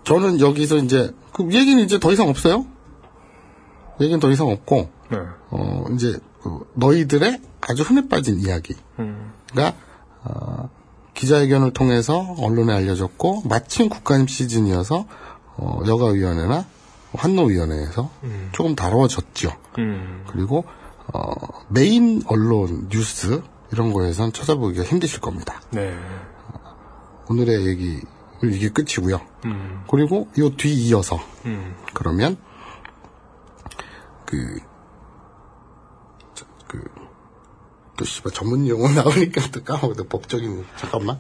[0.05, 2.65] 저는 여기서 이제 그 얘기는 이제 더 이상 없어요.
[4.01, 5.19] 얘기는 더 이상 없고 네.
[5.51, 9.33] 어 이제 그 너희들의 아주 흔해 빠진 이야기가 음.
[10.25, 10.71] 어,
[11.15, 15.07] 기자회견을 통해서 언론에 알려졌고 마침 국가님 시즌이어서
[15.57, 16.65] 어, 여가위원회나
[17.13, 18.11] 환노위원회에서
[18.53, 19.51] 조금 다뤄졌죠.
[19.79, 20.25] 음.
[20.29, 20.65] 그리고
[21.13, 21.33] 어,
[21.69, 23.43] 메인 언론 뉴스
[23.73, 25.61] 이런 거에선 찾아보기가 힘드실 겁니다.
[25.71, 25.95] 네.
[27.29, 28.01] 오늘의 얘기
[28.43, 29.21] 이게 끝이고요.
[29.45, 29.85] 음.
[29.91, 31.75] 그리고 요 뒤 이어서 음.
[31.95, 32.37] 그러면
[34.25, 34.70] 그, 저,
[36.71, 36.81] 그,
[37.97, 40.05] 또 씨발 전문 용어 나오니까 또 까먹었다.
[40.09, 41.19] 법적인 잠깐만.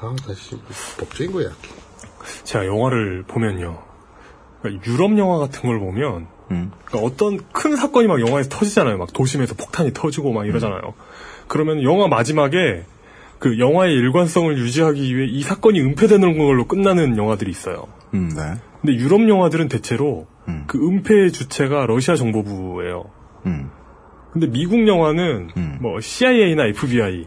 [0.00, 0.58] 아, 다시
[0.98, 1.50] 법적인 거야.
[2.44, 3.82] 제가 영화를 보면요.
[4.62, 8.96] 그러니까 유럽 영화 같은 걸 보면 그러니까 어떤 큰 사건이 막 영화에서 터지잖아요.
[8.96, 10.94] 막 도심에서 폭탄이 터지고 막 이러잖아요.
[11.46, 12.86] 그러면 영화 마지막에
[13.38, 17.86] 그 영화의 일관성을 유지하기 위해 이 사건이 은폐되는 걸로 끝나는 영화들이 있어요.
[18.14, 18.54] 음, 네.
[18.80, 20.26] 근데 유럽 영화들은 대체로
[20.66, 23.15] 그 은폐의 주체가 러시아 정보부예요.
[23.46, 23.70] 음.
[24.32, 27.26] 근데 미국 영화는 뭐 CIA나 FBI,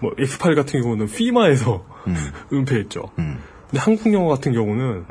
[0.00, 1.84] 뭐 엑스파일 같은 경우는 피마에서
[2.52, 3.02] 은폐했죠.
[3.14, 5.04] 근데 한국 영화 같은 경우는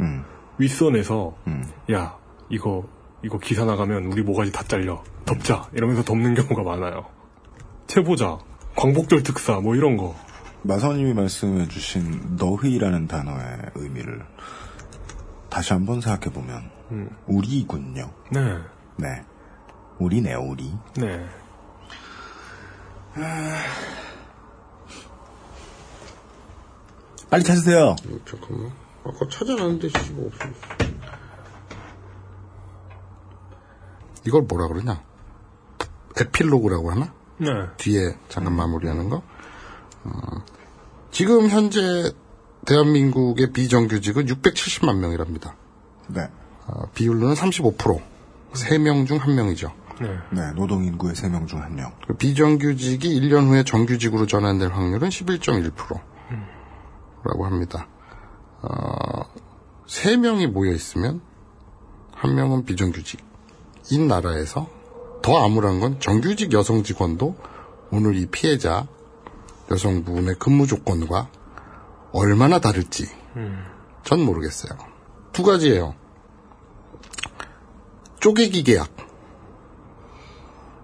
[0.57, 1.35] 윗선에서
[1.93, 2.17] 야
[2.49, 2.85] 이거
[3.23, 7.05] 이거 기사 나가면 우리 모가지 다 잘려 덮자 이러면서 덮는 경우가 많아요.
[7.87, 8.39] 채보자,
[8.75, 10.15] 광복절 특사 뭐 이런 거.
[10.63, 14.21] 마사오님이 말씀해주신 너희라는 단어의 의미를
[15.49, 17.09] 다시 한번 생각해 보면 음.
[17.25, 18.09] 우리군요.
[18.31, 18.57] 네,
[18.97, 19.21] 네.
[19.99, 20.71] 우리네요, 우리.
[20.95, 21.27] 네.
[27.29, 27.95] 빨리 찾으세요.
[28.25, 28.71] 잠깐만.
[29.03, 30.45] 아까 찾아놨는데 씨발 없어.
[34.25, 35.01] 이걸 뭐라 그러냐?
[36.19, 37.13] 에필로그라고 하나?
[37.37, 37.47] 네.
[37.77, 39.23] 뒤에 잠깐 마무리하는 거.
[40.03, 40.11] 어,
[41.11, 42.11] 지금 현재
[42.65, 45.55] 대한민국의 비정규직은 670만 명이랍니다.
[46.07, 46.29] 네.
[46.67, 48.01] 어, 비율로는 35%.
[48.53, 49.71] 3명 중 1명이죠.
[49.99, 50.17] 네.
[50.31, 52.17] 네, 노동인구의 3명 중 1명.
[52.17, 55.99] 비정규직이 1년 후에 정규직으로 전환될 확률은 11.1%.
[57.23, 57.87] 라고 합니다.
[58.61, 59.23] 어,
[59.87, 61.21] 3명이 모여 있으면,
[62.13, 64.67] 한 명은 비정규직인 나라에서
[65.21, 67.35] 더 암울한 건 정규직 여성 직원도
[67.91, 68.87] 오늘 이 피해자
[69.69, 71.29] 여성분의 근무 조건과
[72.11, 73.05] 얼마나 다를지
[74.03, 74.77] 전 모르겠어요.
[75.33, 75.93] 두 가지예요.
[78.19, 78.89] 쪼개기 계약.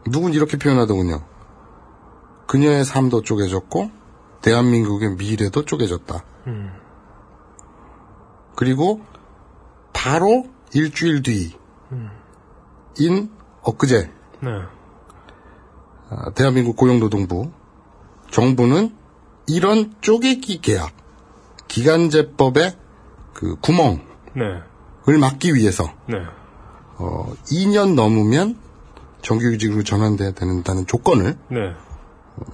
[0.10, 1.24] 누군 이렇게 표현하더군요.
[2.48, 3.90] 그녀의 삶도 쪼개졌고
[4.42, 6.24] 대한민국의 미래도 쪼개졌다.
[8.56, 9.02] 그리고
[9.94, 11.52] 바로 일주일 뒤인
[13.62, 14.50] 엊그제 네.
[16.10, 17.52] 아, 대한민국 고용노동부
[18.32, 18.96] 정부는
[19.48, 20.92] 이런 쪼개기 계약
[21.68, 22.76] 기간제법의
[23.34, 24.02] 그 구멍을
[24.36, 25.18] 네.
[25.20, 26.18] 막기 위해서 네.
[26.98, 28.58] 어, 2년 넘으면
[29.24, 31.74] 정규직으로 전환돼야 된다는 조건을 네.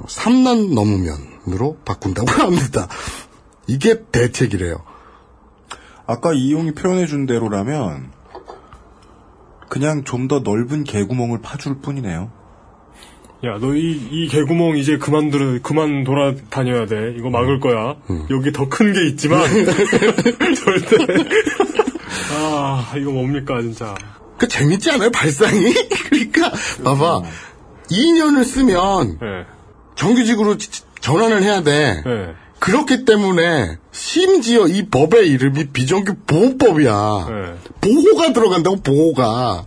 [0.08, 2.88] 3년 넘으면으로 바꾼다고 합니다.
[3.68, 4.78] 이게 대책이래요.
[6.08, 8.12] 아까 이용이 표현해준 대로라면
[9.70, 12.32] 그냥 좀 더 넓은 개구멍을 파줄 뿐이네요.
[13.46, 17.14] 야, 너 이, 이 개구멍 이제 그만 들어, 그만 돌아다녀야 돼.
[17.18, 17.96] 이거 막을 거야.
[18.32, 20.98] 여기 더 큰 게 있지만, 절대.
[22.36, 23.96] 아, 이거 뭡니까, 진짜.
[24.40, 25.12] 그 재밌지 않아요?
[25.12, 25.74] 발상이?
[26.10, 26.52] 그러니까
[26.84, 27.24] 봐봐.
[27.92, 29.28] 2년을 쓰면 네.
[29.96, 30.70] 정규직으로 지-
[31.02, 32.02] 전환을 해야 돼.
[32.06, 32.34] 네.
[32.60, 37.28] 그렇기 때문에 심지어 이 법의 이름이 비정규 보호법이야.
[37.82, 39.66] 보호가 들어간다고 보호가.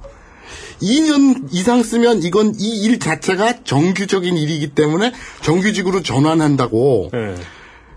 [0.83, 5.13] 2년 이상 쓰면 이건 이 일 자체가 정규적인 일이기 때문에
[5.43, 7.11] 정규직으로 전환한다고.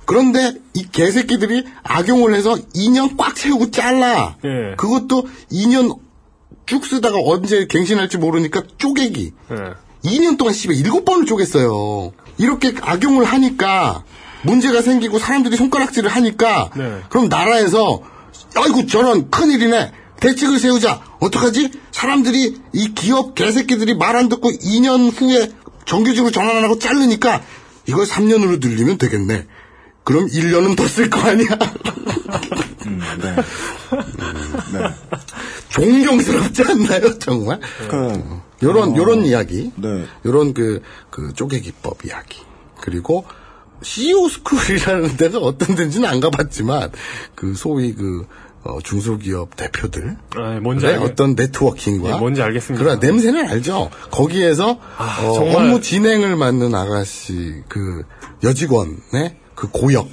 [0.06, 4.36] 그런데 이 개새끼들이 악용을 해서 2년 꽉 채우고 잘라.
[4.46, 4.76] 예.
[4.78, 5.98] 그것도 2년
[6.66, 9.34] 쭉 쓰다가 언제 갱신할지 모르니까 쪼개기.
[9.51, 10.09] 예.
[10.09, 12.11] 2년 동안 씨발 7번을 쪼갰어요.
[12.38, 14.03] 이렇게 악용을 하니까
[14.43, 17.01] 문제가 생기고 사람들이 손가락질을 하니까 네.
[17.09, 18.01] 그럼 나라에서
[18.55, 19.91] 아이고 저런 큰일이네.
[20.20, 21.01] 대책을 세우자.
[21.20, 21.72] 어떡하지?
[21.91, 25.51] 사람들이 이 기업 개새끼들이 말 안 듣고 2년 후에
[25.86, 27.41] 정규직으로 전환 안 하고 자르니까
[27.88, 29.45] 이걸 3년으로 늘리면 되겠네.
[30.06, 31.47] 그럼 1년은 더 쓸 거 아니야?
[32.88, 33.36] 음, 네.
[35.70, 37.60] 존경스럽지 않나요, 정말?
[37.89, 38.24] 그,
[38.64, 39.72] 요런, 어, 요런 이야기.
[39.76, 40.06] 네.
[40.26, 42.39] 요런 그, 그 쪼개기법 이야기.
[42.80, 43.26] 그리고
[43.82, 46.91] CEO 스쿨이라는 데가 어떤 데인지는 안 가봤지만,
[47.36, 48.26] 그 소위 그,
[48.64, 50.18] 어, 중소기업 대표들.
[50.38, 52.10] 아, 뭔지 네, 알겠- 어떤 networking과.
[52.10, 52.84] 예, 뭔지 알겠습니다.
[52.84, 53.89] 그래, 냄새는 알죠.
[54.12, 58.03] 거기에서, 아, 어, 정말- 업무 진행을 맡는 아가씨, 그,
[58.43, 60.08] 여직원의 그 고역.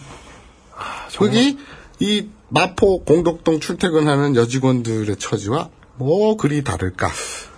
[0.77, 1.59] 아, 거기,
[2.01, 7.11] 이 마포 공덕동 출퇴근하는 여직원들의 처지와 뭐 그리 다를까.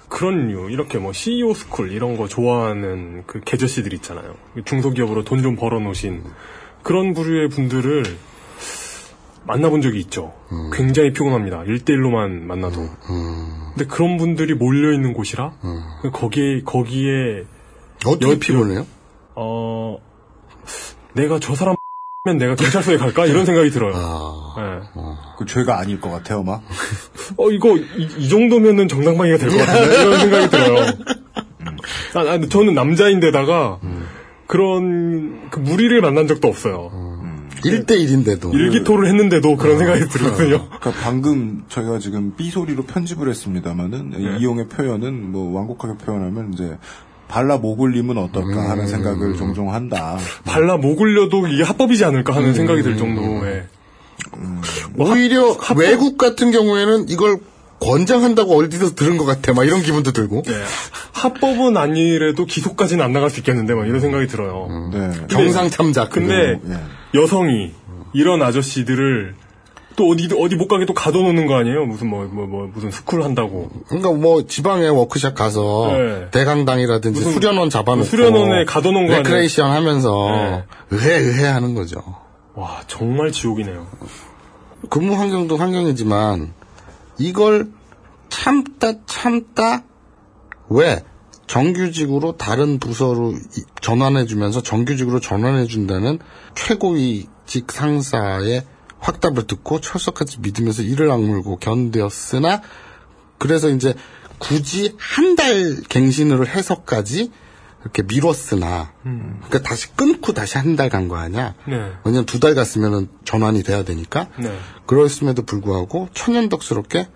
[0.08, 4.36] 그런 이유, 이렇게 뭐 CEO 스쿨 이런 거 좋아하는 그 개저씨들 있잖아요.
[4.64, 6.22] 중소기업으로 돈 좀 벌어놓으신
[6.82, 8.04] 그런 부류의 분들을
[9.46, 10.32] 만나본 적이 있죠.
[10.52, 10.70] 음.
[10.72, 11.64] 굉장히 피곤합니다.
[11.64, 12.88] 1대1로만 만나도.
[13.74, 15.52] 근데 그런 분들이 몰려있는 곳이라,
[16.12, 17.10] 거기에, 거기에.
[17.10, 17.46] 음.
[18.06, 18.86] 어떻게 피곤해요?
[19.34, 19.98] 어,
[21.14, 21.76] 내가 저 사람
[22.26, 23.26] 면 내가 경찰서에 갈까?
[23.26, 23.92] 이런 생각이 들어요.
[23.94, 24.54] 아.
[24.56, 25.02] 네.
[25.36, 26.62] 그 죄가 아닐 것 같아요, 막.
[27.36, 29.94] 어, 이거, 이, 이 정도면은 정당방위가 될 것 같은데?
[30.00, 30.86] 이런 생각이 들어요.
[32.14, 33.78] 아, 아, 근데 저는 남자인데다가,
[34.46, 36.90] 그런, 그 무리를 만난 적도 없어요.
[37.62, 38.54] 1대1인데도.
[38.54, 40.68] 일기토를 했는데도 그런 생각이 들거든요.
[40.80, 44.38] 그러니까 방금 저희가 지금 B 소리로 편집을 했습니다만은 네.
[44.38, 46.78] 이용의 표현은 뭐 완곡하게 표현하면 이제
[47.28, 50.16] 발라 모글림은 어떨까 하는 생각을 종종 한다.
[50.44, 53.64] 발라 모글려도 이게 합법이지 않을까 하는 생각이 들 정도에.
[54.96, 57.38] 오히려 외국 같은 경우에는 이걸
[57.80, 59.52] 권장한다고 어디서 들은 것 같아.
[59.52, 60.42] 막 이런 기분도 들고.
[60.46, 60.52] 네.
[61.12, 64.90] 합법은 아니래도 기소까지는 안 나갈 수 있겠는데, 막 이런 생각이 들어요.
[64.92, 65.26] 네.
[65.28, 66.10] 정상 참작.
[66.10, 66.60] 근데,
[67.14, 67.72] 여성이,
[68.12, 69.34] 이런 아저씨들을,
[69.96, 71.84] 또 어디, 어디 못 가게 또 가둬놓는 거 아니에요?
[71.86, 73.70] 무슨 뭐, 뭐, 뭐, 무슨 스쿨 한다고.
[73.88, 76.28] 그러니까 뭐 지방에 워크샵 가서 네.
[76.30, 79.18] 대강당이라든지 수련원 잡아놓고 수련원에 가둬놓은 거 아니에요?
[79.22, 80.64] 레크레이션 하면서 네.
[80.90, 82.02] 의해 의해 하는 거죠.
[82.54, 83.86] 와, 정말 지옥이네요.
[84.90, 86.52] 근무 환경도 환경이지만
[87.18, 87.68] 이걸
[88.28, 89.82] 참다 참다
[90.70, 91.02] 왜
[91.46, 96.18] 정규직으로 다른 부서로 이- 전환해주면서 정규직으로 전환해준다는
[96.54, 98.64] 최고위직 상사의
[99.04, 102.60] 확답을 듣고 철석같이 믿으면서 이를 악물고 견뎠으나
[103.38, 103.94] 그래서 이제
[104.38, 107.30] 굳이 한 달 갱신으로 해서까지
[107.82, 111.54] 이렇게 미뤘으나 그러니까 다시 끊고 다시 한 달 간 거 아니야?
[111.68, 111.92] 네.
[112.04, 114.28] 왜냐면 두 달 갔으면 전환이 돼야 되니까.
[114.38, 114.56] 네.
[114.86, 117.08] 그랬음에도 불구하고 천연덕스럽게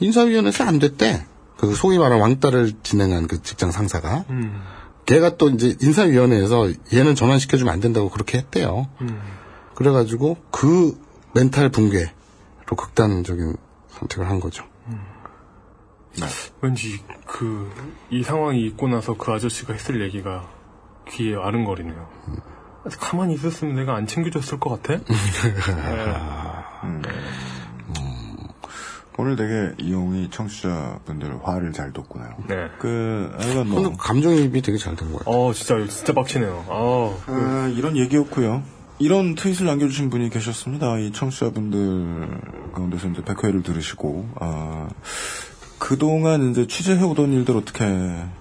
[0.00, 1.26] 인사위원회에서 안 됐대.
[1.56, 4.24] 그 소위 말하는 왕따를 진행한 그 직장 상사가.
[4.30, 4.62] 음.
[5.06, 8.88] 걔가 또 이제 인사위원회에서 얘는 전환시켜주면 안 된다고 그렇게 했대요.
[9.00, 9.20] 음.
[9.74, 10.96] 그래가지고 그
[11.34, 12.08] 멘탈 붕괴로
[12.76, 13.56] 극단적인
[13.88, 14.64] 선택을 한 거죠.
[16.60, 17.70] 왠지 그,
[18.10, 20.48] 이 상황이 있고 나서 그 아저씨가 했을 얘기가
[21.08, 22.08] 귀에 아른거리네요.
[22.98, 25.02] 가만히 있었으면 내가 안 챙겨줬을 것 같아?
[25.04, 25.16] 네.
[29.20, 32.36] 오늘 되게 이용이 청취자분들 화를 잘 돋구나요.
[32.46, 32.68] 네.
[32.78, 33.28] 그,
[33.66, 33.96] 뭐.
[33.96, 35.22] 감정이입이 되게 잘 된 거예요.
[35.26, 36.66] 어, 진짜, 진짜 빡치네요.
[36.68, 38.62] 아, 아, 이런 얘기였고요.
[39.00, 40.98] 이런 트윗을 남겨주신 분이 계셨습니다.
[40.98, 44.88] 이 청취자분들 가운데서 이제 백회를 들으시고, 아,
[45.78, 47.84] 그동안 이제 취재해오던 일들 어떻게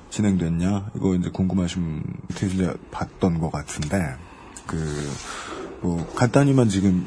[0.10, 4.16] 진행됐냐, 이거 이제 궁금하신 트윗을 봤던 것 같은데,
[4.66, 4.78] 그,
[5.82, 7.06] 뭐, 간단히만 지금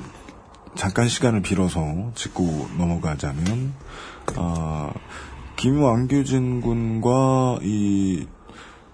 [0.77, 3.75] 잠깐 시간을 빌어서 짚고 넘어가자면,
[4.37, 4.93] 아,
[5.57, 8.27] 김왕규진 군과 이,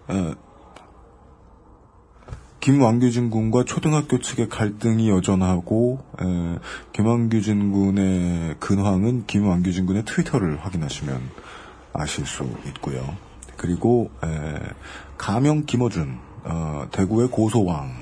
[0.09, 0.34] 에,
[2.66, 6.58] 김왕규진 군과 초등학교 측의 갈등이 여전하고 에,
[6.94, 11.30] 김왕규진 군의 근황은 김왕규진 군의 트위터를 확인하시면
[11.92, 13.16] 아실 수 있고요.
[13.56, 14.58] 그리고 에,
[15.16, 17.94] 가명 김어준 어, 대구의 고소왕은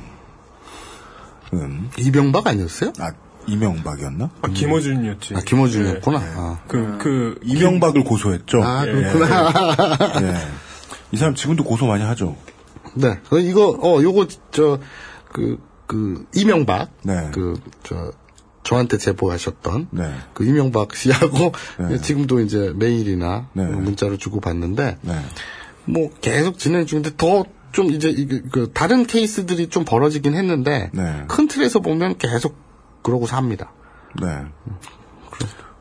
[1.98, 2.94] 이명박 아니었어요?
[3.00, 3.12] 아
[3.46, 4.30] 이명박이었나?
[4.40, 5.34] 아, 김어준이었지.
[5.34, 6.18] 아, 김어준이었구나.
[6.18, 6.26] 네.
[6.38, 6.58] 아.
[6.66, 8.64] 그, 그, 이명박을 고소했죠.
[8.64, 8.92] 아, 예.
[8.92, 9.52] 그렇구나.
[10.22, 10.36] 예.
[11.12, 12.34] 이 사람 지금도 고소 많이 하죠.
[12.94, 13.18] 네.
[13.28, 14.78] 그 이거, 어, 요거, 저,
[15.32, 17.30] 그, 그 이명박 네.
[17.32, 18.12] 그 저
[18.62, 20.14] 저한테 제보하셨던 네.
[20.32, 21.52] 그 이명박 씨하고
[21.90, 21.98] 네.
[21.98, 23.66] 지금도 이제 메일이나 네.
[23.66, 25.14] 문자로 주고 받는데 네.
[25.84, 31.24] 뭐 계속 진행 중인데 더 좀 이제 이게 그 다른 케이스들이 좀 벌어지긴 했는데 네.
[31.26, 32.56] 큰 틀에서 보면 계속
[33.02, 33.72] 그러고 삽니다.
[34.22, 34.28] 네.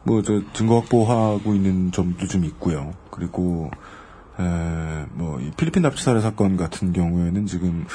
[0.04, 2.94] 뭐, 저, 증거 확보하고 있는 점도 좀 있고요.
[3.12, 3.78] 그리고, 에,
[5.14, 7.86] 뭐, 이 필리핀 납치 살해 사건 같은 경우에는 지금,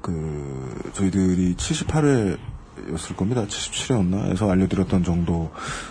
[0.00, 2.38] 그, 저희들이 78회
[2.92, 3.44] 였을 겁니다.
[3.46, 4.30] 77회였나?
[4.30, 5.50] 에서 알려드렸던 정도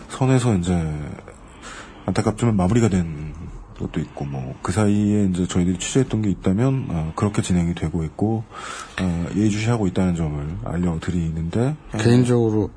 [0.09, 0.73] 선에서 이제,
[2.05, 3.33] 안타깝지만 마무리가 된
[3.79, 8.43] 것도 있고, 뭐, 그 사이에 이제 저희들이 취재했던 게 있다면, 어, 그렇게 진행이 되고 있고,
[9.01, 12.71] 어, 예의주시하고 있다는 점을 알려드리는데, 어, 개인적으로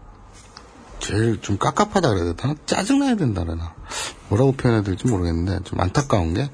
[1.00, 2.54] 제일 좀 깝깝하다 그래야 되나?
[2.66, 3.74] 짜증나야 된다 그러나?
[4.28, 6.50] 뭐라고 표현해야 될지 모르겠는데 좀 안타까운 게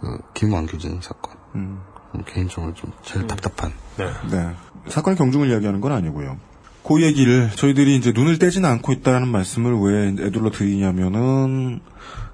[0.00, 1.34] 그, 김완규진 사건.
[1.54, 1.80] 음.
[2.12, 3.72] 좀 개인적으로 좀 제일 답답한.
[3.96, 4.06] 네.
[4.30, 4.50] 네.
[4.88, 6.38] 사건의 경중을 이야기하는 건 아니고요.
[6.82, 11.80] 그 얘기를 저희들이 이제 눈을 떼지는 않고 있다라는 말씀을 왜 애둘러 드리냐면은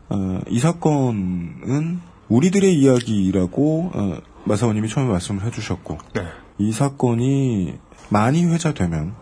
[0.09, 6.23] 어, 이 사건은 우리들의 이야기라고 어, 마사오님이 처음에 말씀을 해주셨고 네.
[6.59, 7.75] 이 사건이
[8.09, 9.15] 많이 회자되면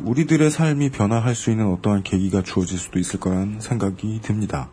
[0.00, 4.68] 우리들의 삶이 변화할 수 있는 어떠한 계기가 주어질 수도 있을 거란 생각이 듭니다.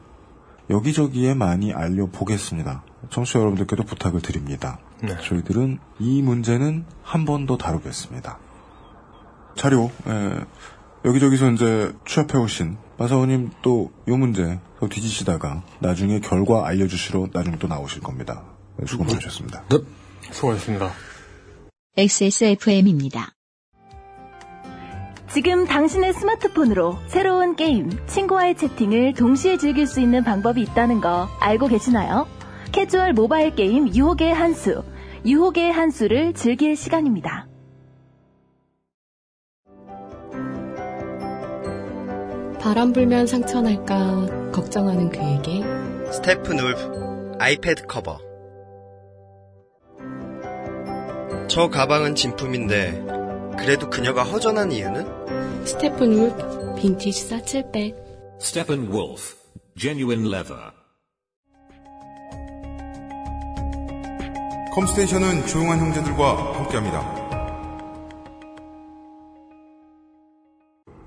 [0.69, 2.83] 여기저기에 많이 알려보겠습니다.
[3.09, 4.79] 청취자 여러분들께도 부탁을 드립니다.
[5.01, 5.15] 네.
[5.21, 8.37] 저희들은 이 문제는 한 번 더 다루겠습니다.
[9.55, 10.39] 자료, 에,
[11.05, 18.43] 여기저기서 이제 취합해오신 마사오님 또이 문제 더 뒤지시다가 나중에 결과 알려주시러 나중에 또 나오실 겁니다.
[18.77, 19.63] 네, 수고 많으셨습니다.
[20.31, 20.91] 수고하셨습니다.
[21.97, 23.31] XSFM입니다.
[25.31, 31.67] 지금 당신의 스마트폰으로 새로운 게임, 친구와의 채팅을 동시에 즐길 수 있는 방법이 있다는 거 알고
[31.67, 32.27] 계시나요?
[32.71, 34.83] 캐주얼 모바일 게임 유혹의 한수,
[35.25, 37.47] 유혹의 한수를 즐길 시간입니다.
[42.59, 45.63] 바람 불면 상처 날까 걱정하는 그에게
[46.11, 48.19] Steppenwolf 아이패드 커버
[51.47, 53.18] 저 가방은 진품인데
[53.59, 55.65] 그래도 그녀가 허전한 이유는?
[55.65, 57.95] Steppenwolf 빈티지 사칠백
[58.41, 59.35] Steppenwolf,
[59.77, 60.71] genuine leather.
[64.73, 67.19] 컴스테이션은 조용한 형제들과 함께합니다.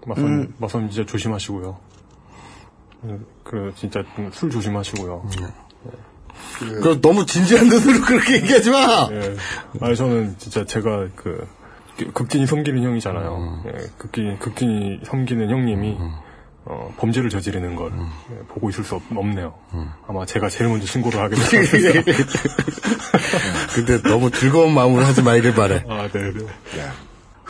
[0.07, 0.55] 마선, 음.
[0.59, 1.79] 마선 진짜 조심하시고요.
[3.05, 5.27] 음, 그, 진짜 술 조심하시고요.
[6.83, 9.09] 그 너무 진지한 눈으로 그렇게 얘기하지 마.
[9.11, 9.37] 예.
[9.81, 11.47] 아니, 저는 진짜 제가 그,
[12.13, 13.63] 극진이 섬기는 형이잖아요.
[13.67, 15.99] 예, 극진이, 극진이 섬기는 형님이,
[16.65, 17.93] 어, 범죄를 저지르는 걸
[18.31, 19.55] 예, 보고 있을 수 없, 없네요.
[20.07, 22.15] 아마 제가 제일 먼저 신고를 하게 될것 같아요.
[23.75, 25.85] 근데 너무 즐거운 마음으로 하지 말길 바래.
[25.89, 26.47] 아, 네 네.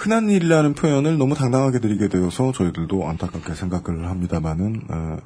[0.03, 5.19] 흔한 일이라는 표현을 너무 당당하게 드리게 되어서 저희들도 안타깝게 생각을 합니다만은 어,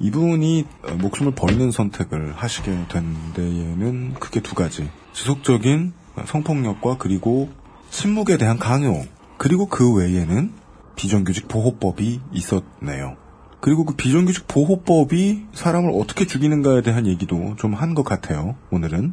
[0.00, 5.92] 이분이 어, 목숨을 버리는 선택을 하시게 된 데에는 크게 두 가지 지속적인
[6.24, 7.50] 성폭력과 그리고
[7.92, 9.04] 침묵에 대한 강요
[9.36, 10.50] 그리고 그 외에는
[10.96, 13.16] 비정규직 보호법이 있었네요.
[13.60, 18.56] 그리고 그 비정규직 보호법이 사람을 어떻게 죽이는가에 대한 얘기도 좀 한 것 같아요.
[18.70, 19.12] 오늘은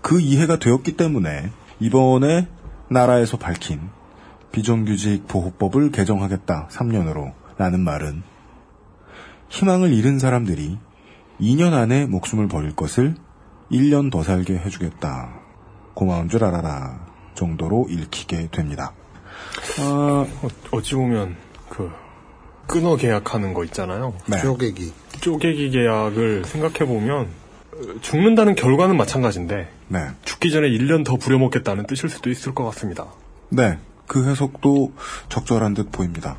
[0.00, 2.48] 그 이해가 되었기 때문에 이번에
[2.90, 3.80] 나라에서 밝힌
[4.50, 8.22] 비정규직 보호법을 개정하겠다 3년으로 라는 말은
[9.50, 10.78] 희망을 잃은 사람들이
[11.40, 13.14] 2년 안에 목숨을 버릴 것을
[13.70, 15.34] 1년 더 살게 해주겠다.
[15.94, 17.14] 고마운 줄 알아라.
[17.36, 18.92] 정도로 읽히게 됩니다.
[19.80, 20.26] 어,
[20.72, 21.36] 어찌 보면,
[21.68, 21.90] 그,
[22.66, 24.14] 끊어 계약하는 거 있잖아요.
[24.26, 24.40] 네.
[24.40, 24.92] 쪼개기.
[25.20, 27.28] 쪼개기 계약을 생각해 보면,
[27.72, 30.06] 어, 죽는다는 결과는 마찬가지인데, 네.
[30.24, 33.06] 죽기 전에 1년 더 부려먹겠다는 뜻일 수도 있을 것 같습니다.
[33.50, 33.78] 네.
[34.06, 34.92] 그 해석도
[35.28, 36.38] 적절한 듯 보입니다.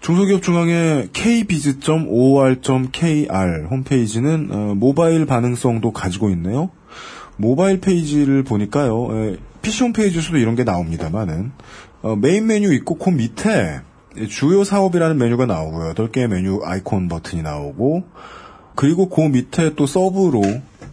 [0.00, 2.06] 중소기업 중앙회 kbiz.or.kr
[3.70, 6.70] 홈페이지는 어, 모바일 반응성도 가지고 있네요.
[7.40, 9.08] 모바일 페이지를 보니까요.
[9.12, 11.52] 에, PC 홈페이지에서도 이런 게 나옵니다만은
[12.02, 13.80] 어, 메인 메뉴 있고 그 밑에
[14.28, 15.94] 주요 사업이라는 메뉴가 나오고요.
[15.94, 18.04] 8개의 메뉴 아이콘 버튼이 나오고
[18.74, 20.42] 그리고 그 밑에 또 서브로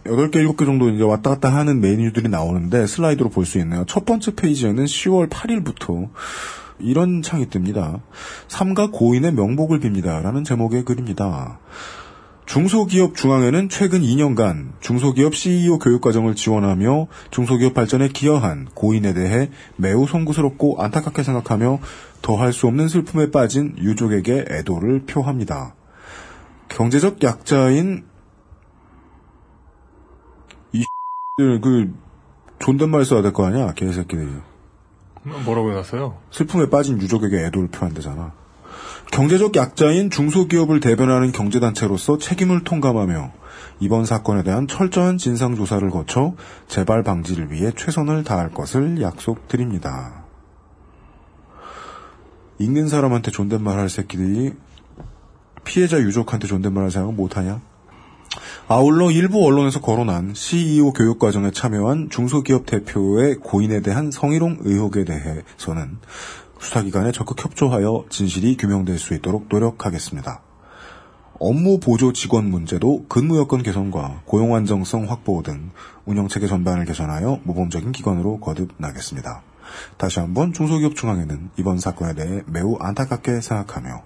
[0.04, 3.84] 8개, 7개 정도 이제 왔다 갔다 하는 메뉴들이 나오는데 슬라이드로 볼 수 있네요.
[3.86, 6.08] 첫 번째 페이지에는 10월 8일부터
[6.80, 8.00] 이런 창이 뜹니다.
[8.46, 10.22] 삼가 고인의 명복을 빕니다.
[10.22, 11.58] 라는 제목의 글입니다.
[12.48, 20.06] 중소기업 중앙회는 최근 2년간 중소기업 CEO 교육 과정을 지원하며 중소기업 발전에 기여한 고인에 대해 매우
[20.06, 21.78] 송구스럽고 안타깝게 생각하며
[22.22, 25.74] 더할 수 없는 슬픔에 빠진 유족에게 애도를 표합니다.
[26.70, 28.06] 경제적 약자인
[30.72, 31.92] 이그
[32.58, 34.26] 존댓말 써야 될 거 아니야 개새끼들이
[35.44, 36.16] 뭐라고 해놨어요?
[36.30, 38.32] 슬픔에 빠진 유족에게 애도를 표한대잖아.
[39.10, 43.32] 경제적 약자인 중소기업을 대변하는 경제단체로서 책임을 통감하며
[43.80, 46.34] 이번 사건에 대한 철저한 진상조사를 거쳐
[46.66, 50.24] 재발 방지를 위해 최선을 다할 것을 약속드립니다.
[52.58, 54.52] 읽는 사람한테 존댓말 할 새끼들이
[55.64, 57.60] 피해자 유족한테 존댓말 할 생각 못하냐?
[58.68, 65.98] 아울러 일부 언론에서 거론한 CEO 교육 과정에 참여한 중소기업 대표의 고인에 대한 성희롱 의혹에 대해서는
[66.58, 70.42] 수사기관에 적극 협조하여 진실이 규명될 수 있도록 노력하겠습니다.
[71.40, 75.70] 업무 보조 직원 문제도 근무 여건 개선과 고용 안정성 확보 등
[76.04, 79.42] 운영 체계 전반을 개선하여 모범적인 기관으로 거듭나겠습니다.
[79.96, 84.02] 다시 한번 중소기업 중앙회는 이번 사건에 대해 매우 안타깝게 생각하며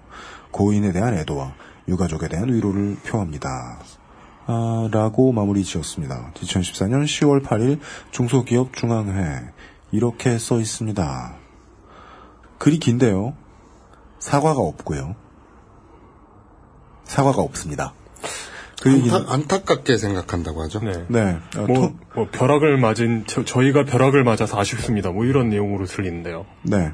[0.51, 1.53] 고인에 대한 애도와
[1.87, 3.79] 유가족에 대한 위로를 표합니다.
[4.45, 6.33] 아, 라고 마무리 지었습니다.
[6.35, 7.79] 2014년 10월 8일
[8.11, 9.41] 중소기업 중앙회
[9.91, 11.42] 이렇게 써 있습니다.
[12.57, 13.35] 글이 긴데요.
[14.19, 15.15] 사과가 없고요.
[17.03, 17.93] 사과가 없습니다.
[18.81, 20.79] 긴- 안타, 안타 깝게 생각한다고 하죠.
[21.07, 21.39] 네.
[21.57, 25.11] 어, 뭐, 토- 뭐 벼락을 맞은 저, 저희가 벼락을 맞아서 아쉽습니다.
[25.11, 26.45] 뭐 이런 내용으로 들리는데요.
[26.63, 26.91] 네.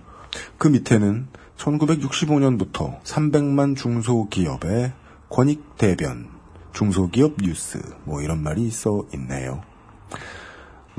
[0.57, 1.27] 그 밑에는
[1.57, 4.93] 1965년부터 300만 중소기업의
[5.29, 6.29] 권익 대변,
[6.73, 9.61] 중소기업 뉴스, 뭐 이런 말이 있어 있네요.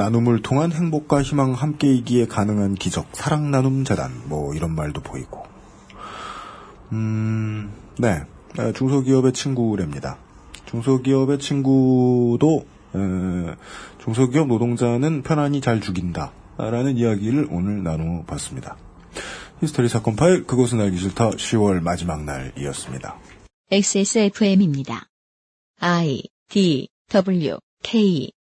[0.00, 5.44] 나눔을 통한 행복과 희망 함께이기에 가능한 기적, 사랑 나눔 재단, 뭐 이런 말도 보이고.
[6.92, 8.22] 음, 네.
[8.58, 10.16] 에, 중소기업의 친구랍니다.
[10.64, 12.64] 중소기업의 친구도,
[12.94, 13.54] 에,
[14.02, 16.32] 중소기업 노동자는 편안히 잘 죽인다.
[16.56, 18.78] 라는 이야기를 오늘 나눠봤습니다.
[19.60, 23.18] 히스테리 사건 파일, 그것은 알기 싫다 10월 마지막 날이었습니다.
[23.70, 25.08] XSFM입니다.
[25.78, 28.32] I D W K